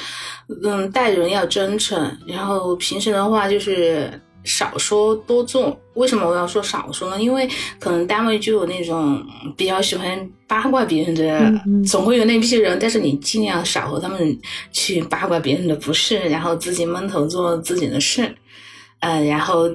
[0.64, 4.10] 嗯，待人要真诚，然后平时的话就是。
[4.44, 7.20] 少说多做，为什么我要说少说呢？
[7.22, 9.22] 因为可能单位就有那种
[9.56, 11.52] 比较喜欢八卦别人的，
[11.86, 12.78] 总会有那批人。
[12.80, 14.38] 但是你尽量少和他们
[14.72, 18.34] 去八卦别人的不是，然后自己闷头做自己的事，
[19.00, 19.68] 嗯，然后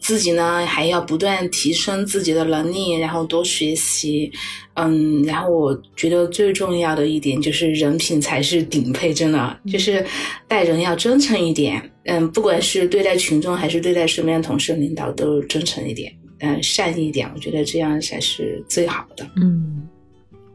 [0.00, 4.32] 自己呢还要不断提升自己的能力，然后多学习。
[4.74, 10.04] 嗯，然后我觉得最重要的一点就是人品才是顶配，真的就是
[10.46, 11.92] 待人要真诚一点。
[12.06, 17.28] 嗯，不管是对待群众还是对待身边的同事、领导，都真诚一点，嗯，善意一点。
[17.34, 19.26] 我觉得这样才是最好的。
[19.34, 19.88] 嗯，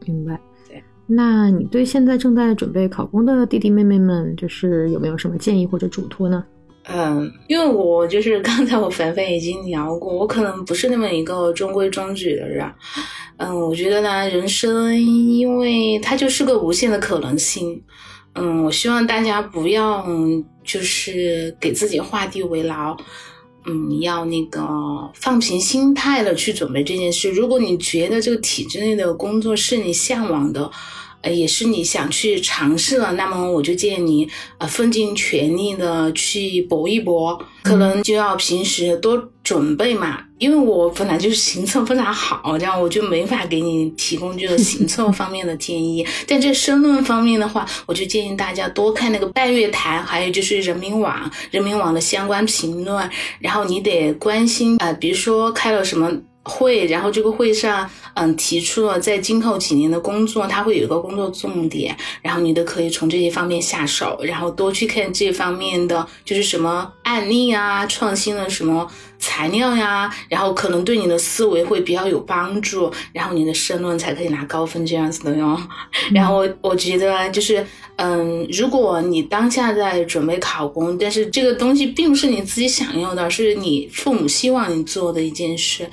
[0.06, 0.40] 明白。
[0.70, 6.46] 对，那你对现在正在准备考公的弟弟妹妹们，就是有没有什么建议或者嘱托呢？
[6.86, 12.66] 嗯，因为我就是刚才我凡凡已经聊过，我可能不是那么一个中规中矩的人。
[13.38, 17.84] 嗯，我觉得呢，人生因为它就是个无限的可能性。
[18.34, 20.06] 嗯，我希望大家不要
[20.64, 22.96] 就是给自己画地为牢。
[23.66, 24.68] 嗯，要那个
[25.14, 27.30] 放平心态的去准备这件事。
[27.32, 30.70] 如果你觉得这个体制内的工作是你向往的。
[31.24, 34.28] 呃，也是你想去尝试的，那么我就建议你，
[34.58, 40.18] 呃，奋尽全力的去搏一搏，可能就要平时多准备嘛。
[40.42, 46.04] 因为我本来就是行测非常好，这样我就没法给你提供这个行测方面的建议。
[46.28, 56.12] 但这申论方面的话，我就建议大家多看那个半月谈，还有就是人民网，人民网的相关评论，然后你得关心啊，比如说开了什么。
[56.44, 68.90] 会，然后这个会上，嗯，提出了在今后几年的工作，它会有一个工作重点，然后你都可以从这些方面下手，然后多去看这方面的，就是什么案例啊，创新的什么
[69.20, 75.62] 材料呀，然后可能对你的思维会比较有帮助，然后你的申论才可以拿高分这样子的哟。
[76.12, 77.64] 然后我我觉得就是，
[77.98, 85.88] 嗯，如果你当下在准备考公，但是这个东西并不是你自己想要的，是你父母希望你做的一件事。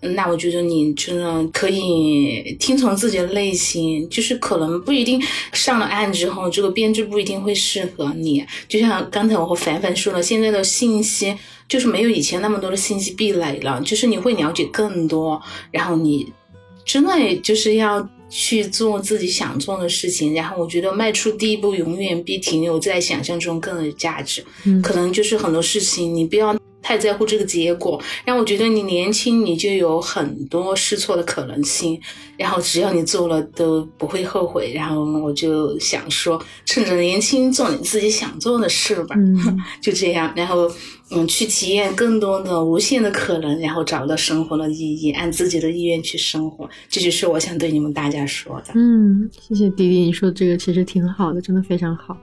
[0.00, 5.20] 那我觉得你真的可以听从自己的内心，就是可能不一定
[5.52, 8.42] 上了岸之后，这个编制不一定会适合你。
[8.66, 11.36] 就像刚才我和凡凡说了，现在的信息
[11.68, 15.38] 就是没有以前那么多的信息壁垒了，就是你会了解更多，
[15.70, 16.32] 然后你
[16.86, 20.32] 真的就是要去做自己想做的事情。
[20.32, 24.44] 然后我觉得迈出第一步永远比停留在想象中更有价值。
[24.64, 26.56] 嗯，可能就是很多事情你不要。
[26.90, 31.96] 太在乎这个结果，让我觉得你年轻，你就有很多试错的可能性。
[32.36, 34.72] 然后只要你做了，都不会后悔。
[34.74, 39.14] 然后我就想说，趁着年轻，做你自己想做的事吧。
[39.16, 40.32] 嗯， 就这样。
[40.34, 40.68] 然后，
[41.12, 46.68] 嗯，去体验更多的无限的可能，然后找到生活的意义，按自己的意愿去生活。
[46.88, 48.72] 这就是我想对你们大家说的。
[48.74, 52.16] 嗯，谢谢迪迪，你说的这个其实挺好的，真的非常好。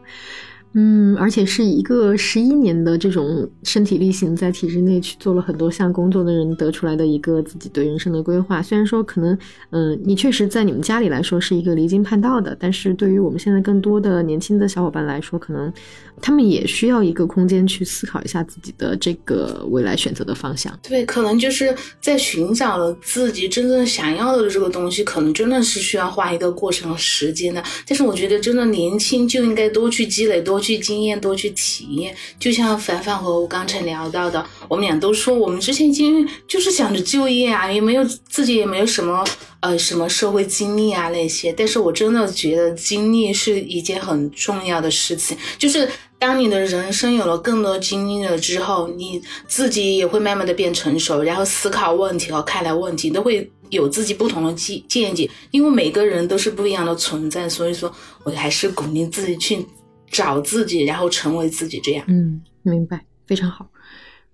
[0.79, 8.61] 嗯，而且是一个十一年的这种身体力行，在体制内去做了很多项工作的人得出来的一个自己对人生的规划。
[8.61, 9.35] 虽然说可能，
[9.71, 15.73] 嗯，你确实在你们家里来说是一个离经叛道的，但是对于我们现在更多的年轻的小伙伴来说，可能
[16.21, 20.71] 他们也需要一个空间去思考一下自己的这个未来选择的方向。
[20.87, 27.63] 对，可能就是在寻找了自己真正想要的这个东西，可能真的是需要花一个过程时间的。
[27.87, 30.66] 但是我觉得，真的年轻就应该多去积累，多去。
[30.67, 39.25] 去经验多去体验，就像凡凡和我刚才聊到的，我们俩都说我们之前经历就是想着就业啊，也没有自己也没有什么
[39.61, 41.53] 呃什么社会经历啊那些。
[41.53, 45.87] 但是我真的觉得经历是一件很重要的事情，就是
[46.19, 55.29] 当你的人生有了更多经历了之后，你自己也会慢慢的变成熟，然后思考问题和看待问题都会有自己不同的见见解。
[55.51, 57.93] 因为每个人都是不一样的存在，所以说
[58.23, 59.65] 我还是鼓励自己去。
[60.09, 62.03] 找自己，然后成为自己，这样。
[62.07, 63.67] 嗯，明白，非常好。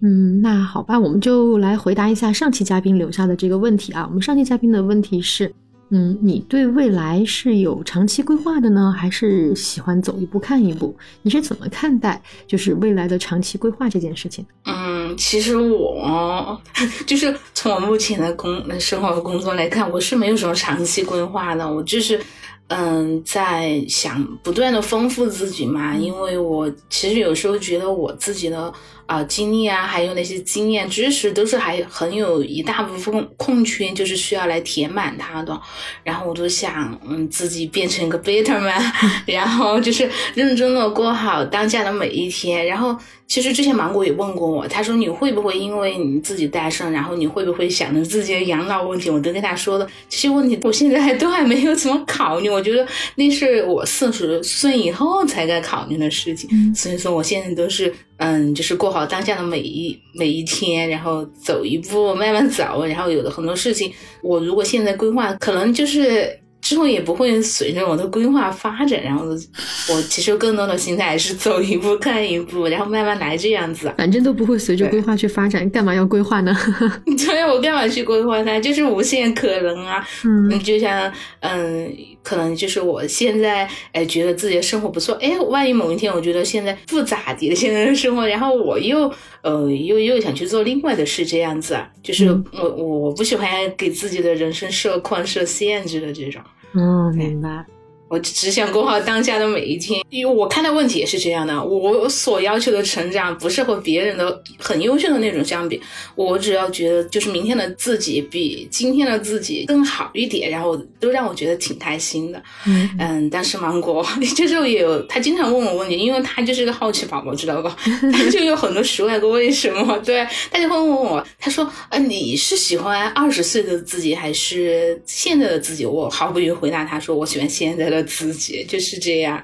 [0.01, 4.05] 嗯，那好吧，我们就来回答一下上期嘉宾留下的这个问题啊。
[4.07, 5.53] 我们上期嘉宾的问题是：
[5.91, 10.93] 嗯，你对未来是有长期规划的呢，还是喜欢走一步看一步？
[11.21, 14.45] 你是怎么看待就是未来的长期规划这件事情？
[14.65, 16.61] 嗯，其实我
[17.07, 22.19] 就是从我目前的工生活和工作来看，我是没有什么长期规划的，我就是。
[22.67, 28.73] 嗯，在想不断的丰富自己嘛，因为我其实有时候觉得我自己的
[29.05, 35.59] 啊经历啊，还有那些经验知识，都是还很有一大部分空缺，就是需要来填满它的。
[36.03, 38.81] 然后我就想，嗯，自己变成一个 better man，
[39.25, 42.97] 然后就是认真的过好当下的每一天，然后。
[43.25, 49.09] 其实之前芒果也问过我，他说你会不会因为你自己单身，然后你会不会想着自己的养老问题？
[49.09, 52.49] 我都跟他说了这些问题，我现在还都还没有怎么考虑。
[52.49, 52.85] 我觉得
[53.15, 56.75] 那是我四十岁以后才该考虑的事情。
[56.75, 57.91] 所以说我现在都是
[58.23, 66.39] 嗯，就是过好当下的每一每一天，然后走一步慢慢走，然后有的很多事情，我如果现在规划，可能就是。
[66.63, 73.93] 之后也不会随着我的规划发展，然后我其实更多的心态是走一步看一步，然后慢慢来这样子。
[73.97, 76.55] 反正都不会随着规划去发展，干嘛要规划呢？
[77.05, 78.57] 对，我干嘛去规划它？
[78.61, 80.07] 就是无限可能啊。
[80.23, 81.11] 嗯，就像
[81.41, 81.93] 嗯，
[82.23, 89.11] 可能就是我现在哎觉得自己的生活不错，哎，万一某一天我觉得现在不咋地的现在的生活，然后我又
[89.41, 96.41] 呃又又想去做另外的事，这样子啊，就是我我我不喜欢给自己的人生设框设限制的这种。
[96.75, 97.65] 嗯，明白。
[98.13, 101.63] 我只想过好当下的每一天，因为我看待问题也是这样的。
[101.63, 105.81] 我所要求的成长不是和别人的很优秀的那种相比，
[106.13, 112.39] 我只要觉得就是明天的自己比今天的自己更好一点，然后都让我觉得挺开心的。
[112.67, 114.05] 嗯嗯，但是芒果
[114.37, 117.75] 就是也有他经常问我问题，因为他就是个好奇宝宝，知道吧？
[118.13, 119.97] 他就有很多十万个为什么。
[120.05, 129.43] 对，他就会问我，他说：“呃，你是喜欢二十岁的自己还是现在的自己？”我毫不犹豫回答他说：“我喜欢现在的。”自己就是这样，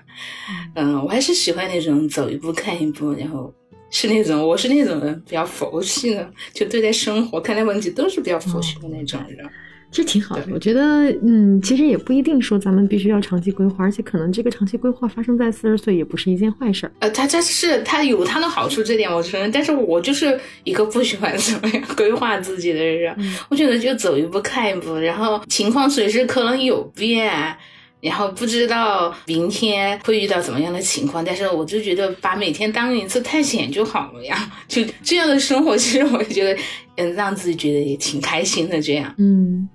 [0.75, 3.53] 嗯，我还是喜欢那种走一步看一步，然后
[3.89, 9.49] 是那种我是那种人比较佛系的，就对待生活看待问题都是比较佛系的那种人。
[9.91, 16.91] 其实挺好的，我觉得，嗯，其实也不一定说咱们必须要长期规划，而且可能这个长期规划发生在四十岁也不是一件坏事儿。
[16.99, 19.51] 呃，它它是他有他的好处，这点我承认。
[19.51, 23.17] 但是我就是一个不喜欢怎么样规划自己的人，
[23.49, 27.57] 我觉得就走一步看一步，然后情况随时可能有变。
[28.01, 36.59] 然后不知道明天会遇到怎么样的情况，但是我就觉得把每天当一次探险就好了呀， 就这样的生活，其实我觉得
[36.95, 38.81] 嗯，让自己觉得也挺开心的。
[38.81, 39.67] 这样，嗯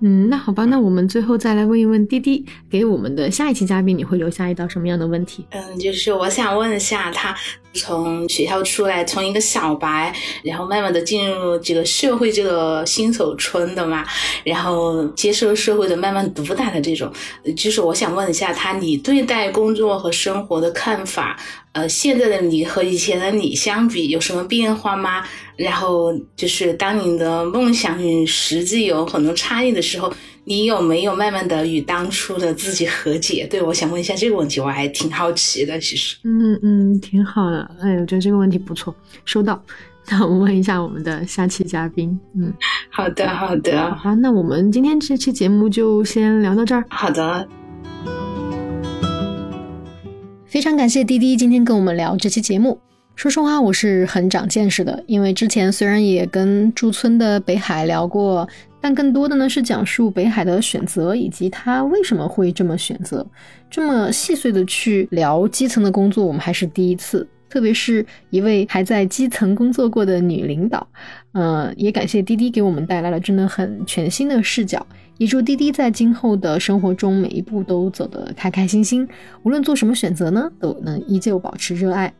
[0.00, 5.46] 嗯，那好吧，那我们最后再来问一问滴滴，给我们的下一期嘉宾，你会留下一道什么样的问题？
[5.50, 7.34] 嗯，就是我想问一下他。
[7.76, 10.14] 从学校出来，从一个小白，
[10.44, 14.04] 然后慢慢的进入这个社会这个新手村的嘛，
[14.44, 17.12] 然后接受社会的慢慢毒打的这种，
[17.56, 21.36] 就是我想问一下他，你对待工作和生活的看法，
[21.72, 25.24] 呃，现在的你和以前的你相比有什么变化吗？
[25.56, 30.12] 然后就是当你的梦想与实际有很多差异的时候。
[30.46, 33.46] 你有没有慢慢的与当初的自己和解？
[33.50, 35.80] 对我想问一下这个问题，我还挺好奇的。
[35.80, 37.62] 其实，嗯嗯，挺好的。
[37.80, 38.94] 哎，我觉得这个问题不错，
[39.24, 39.58] 收到。
[40.10, 42.20] 那我们问一下我们的下期嘉宾。
[42.36, 42.52] 嗯，
[42.90, 43.94] 好的好的。
[43.94, 46.84] 好，那我们今天这期节目就先聊到这儿。
[46.90, 47.48] 好的。
[50.44, 52.78] 非常感谢滴滴今天跟我们聊这期节目。
[53.16, 58.48] 说实话，我是很长见识的，因为之前虽然也跟驻村的北海聊过。
[58.80, 63.26] 但更多的呢是讲述北海的选择以及他为什么会这么选择。
[63.70, 67.26] 这么细碎的去聊基层的工作，我们还是第一次。
[67.48, 70.86] 特别是一位还在基层工作过的女领导，
[71.32, 74.86] 嗯，也感谢滴滴给我们带来了真的很全新的视角。
[75.16, 79.08] 也祝滴滴在今后的生活中每一步都走得开开心心，
[79.44, 82.12] 无论做什么选择呢，都能依旧保持热爱。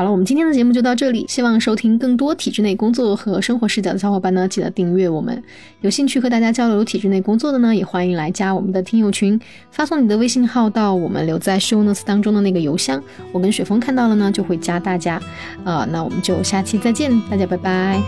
[0.00, 1.26] 好了，我们今天的节目就到这里。
[1.28, 5.42] 希望收听更多体制内工作和生活视角的小伙伴呢，记得订阅我们。
[5.82, 9.38] 有兴趣和大家交流体制内工作的呢，也欢迎来加我们的听友群，
[9.70, 12.98] 发送你的微信号到我们留在 show notes 当中的那个邮箱。
[13.30, 15.20] 我跟雪峰看到了呢，就会加大家。
[15.64, 18.00] 呃，那我们就下期再见，大家拜拜。